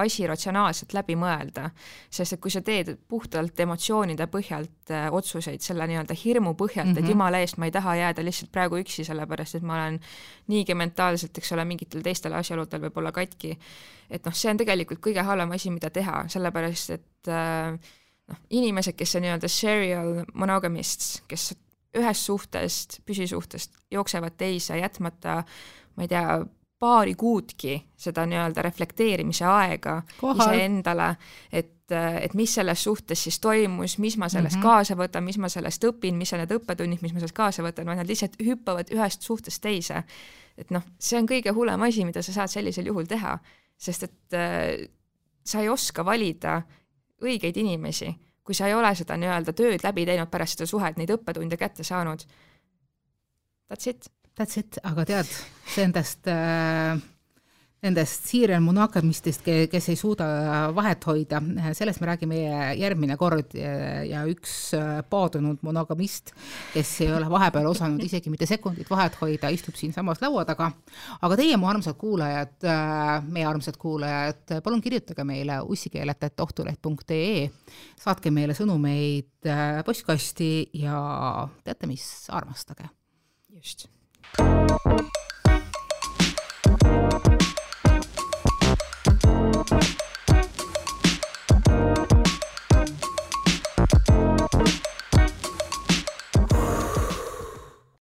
asi 0.00 0.26
ratsionaalselt 0.28 0.92
läbi 0.96 1.16
mõelda. 1.16 1.70
sest 2.10 2.36
et 2.36 2.40
kui 2.40 2.52
sa 2.52 2.60
teed 2.60 2.94
puhtalt 3.08 3.60
emotsioonide 3.60 4.26
põhjalt 4.32 4.92
äh, 4.92 5.08
otsuseid, 5.12 5.62
selle 5.64 5.86
nii-öelda 5.88 6.16
hirmu 6.24 6.54
põhjalt 6.54 6.90
mm, 6.90 6.92
-hmm. 6.92 6.98
et 6.98 7.04
mhm. 7.04 7.10
jumala 7.10 7.40
eest 7.40 7.58
ma 7.58 7.70
ei 7.70 7.72
taha 7.72 7.96
jääda 7.96 8.24
lihtsalt 8.24 8.52
praegu 8.52 8.78
üksi, 8.82 9.04
sellepärast 9.04 9.54
et 9.54 9.62
ma 9.62 9.74
olen 9.74 10.00
niigi 10.52 10.74
mentaalselt, 10.74 11.38
eks 11.38 11.52
ole, 11.52 11.64
mingitel 11.64 12.02
teistel 12.02 12.32
asjaoludel 12.32 12.80
võib-olla 12.88 13.12
katki, 13.12 13.58
et 14.10 14.24
noh, 14.24 14.34
see 14.34 14.50
on 14.50 14.56
tegelikult 14.60 15.00
kõige 15.00 15.22
halvem 15.22 15.52
asi, 15.56 15.70
mida 15.70 15.90
teha, 15.90 16.24
sellepärast 16.28 16.90
et 16.90 17.28
äh, 17.28 17.78
noh, 18.28 18.40
inimesed, 18.50 18.96
kes 18.96 19.16
on 19.16 19.24
nii-öelda 19.26 19.48
serial 19.48 20.24
monogamists, 20.34 21.22
kes 21.28 21.54
ühest 21.94 22.26
suhtest, 22.26 23.00
püsisuhtest 23.06 23.72
jooksevad 23.90 24.36
teise, 24.36 24.78
jätmata 24.78 25.44
ma 25.96 26.04
ei 26.04 26.10
tea, 26.10 26.38
paari 26.84 27.14
kuudki 27.16 27.78
seda 27.96 28.26
nii-öelda 28.28 28.62
reflekteerimise 28.66 29.46
aega 29.48 29.96
iseendale, 30.34 31.08
et, 31.52 31.92
et 32.20 32.34
mis 32.36 32.54
selles 32.58 32.82
suhtes 32.84 33.22
siis 33.26 33.38
toimus, 33.40 33.96
mis 34.04 34.18
ma 34.20 34.28
sellest 34.28 34.56
mm 34.56 34.60
-hmm. 34.60 34.68
kaasa 34.68 34.96
võtan, 35.00 35.24
mis 35.24 35.38
ma 35.40 35.48
sellest 35.48 35.84
õpin, 35.88 36.18
mis 36.20 36.32
on 36.32 36.42
need 36.42 36.52
õppetunnid, 36.58 37.00
mis 37.02 37.14
ma 37.14 37.22
sellest 37.22 37.36
kaasa 37.36 37.64
võtan, 37.64 37.88
vaid 37.88 38.02
nad 38.02 38.10
lihtsalt 38.10 38.36
hüppavad 38.44 38.92
ühest 38.92 39.22
suhtest 39.22 39.62
teise. 39.62 40.04
et 40.58 40.70
noh, 40.70 40.82
see 40.98 41.18
on 41.18 41.26
kõige 41.26 41.50
hullem 41.50 41.82
asi, 41.82 42.04
mida 42.04 42.22
sa 42.22 42.32
saad 42.32 42.48
sellisel 42.48 42.86
juhul 42.86 43.06
teha, 43.10 43.38
sest 43.76 44.02
et 44.02 44.36
äh, 44.38 44.88
sa 45.44 45.60
ei 45.60 45.68
oska 45.68 46.04
valida 46.04 46.62
õigeid 47.22 47.56
inimesi, 47.56 48.14
kui 48.44 48.54
sa 48.54 48.68
ei 48.68 48.74
ole 48.74 48.94
seda 48.94 49.16
nii-öelda 49.16 49.52
tööd 49.52 49.82
läbi 49.82 50.04
teinud 50.06 50.30
pärast 50.30 50.58
seda 50.58 50.66
suhet, 50.66 50.96
neid 50.96 51.10
õppetunde 51.10 51.56
kätte 51.56 51.84
saanud. 51.84 52.22
That's 53.68 53.88
it 53.90 54.12
That's 54.34 54.58
it, 54.58 54.78
aga 54.82 55.04
tead, 55.06 55.28
nendest 55.76 56.26
äh, 56.26 56.98
nendest 57.84 58.28
serial 58.28 58.62
monogamistest, 58.64 59.44
kes 59.44 59.88
ei 59.92 59.98
suuda 59.98 60.26
vahet 60.76 61.04
hoida, 61.08 61.40
sellest 61.76 62.00
me 62.00 62.08
räägime 62.08 62.38
järgmine 62.80 63.16
kord 63.20 63.54
ja 63.54 64.22
üks 64.30 64.72
paadunud 65.10 65.60
monogamist, 65.66 66.32
kes 66.72 66.94
ei 67.04 67.12
ole 67.12 67.28
vahepeal 67.30 67.68
osanud 67.68 68.04
isegi 68.08 68.32
mitte 68.32 68.48
sekundit 68.48 68.90
vahet 68.90 69.18
hoida, 69.20 69.52
istub 69.52 69.76
siinsamas 69.78 70.22
laua 70.24 70.46
taga. 70.48 70.70
aga 71.20 71.40
teie, 71.40 71.58
mu 71.60 71.68
armsad 71.68 71.98
kuulajad, 72.00 72.56
meie 73.28 73.48
armsad 73.48 73.78
kuulajad, 73.80 74.58
palun 74.64 74.82
kirjutage 74.84 75.26
meile 75.28 75.60
ussikeeletajat.ohtuleht.ee, 75.68 77.48
saatke 78.00 78.32
meile 78.32 78.56
sõnumeid 78.56 79.52
postkasti 79.84 80.52
ja 80.80 81.00
teate 81.64 81.90
mis, 81.90 82.06
armastage. 82.32 82.88
just. 83.52 83.90
Thank 84.36 84.80
you 84.86 85.23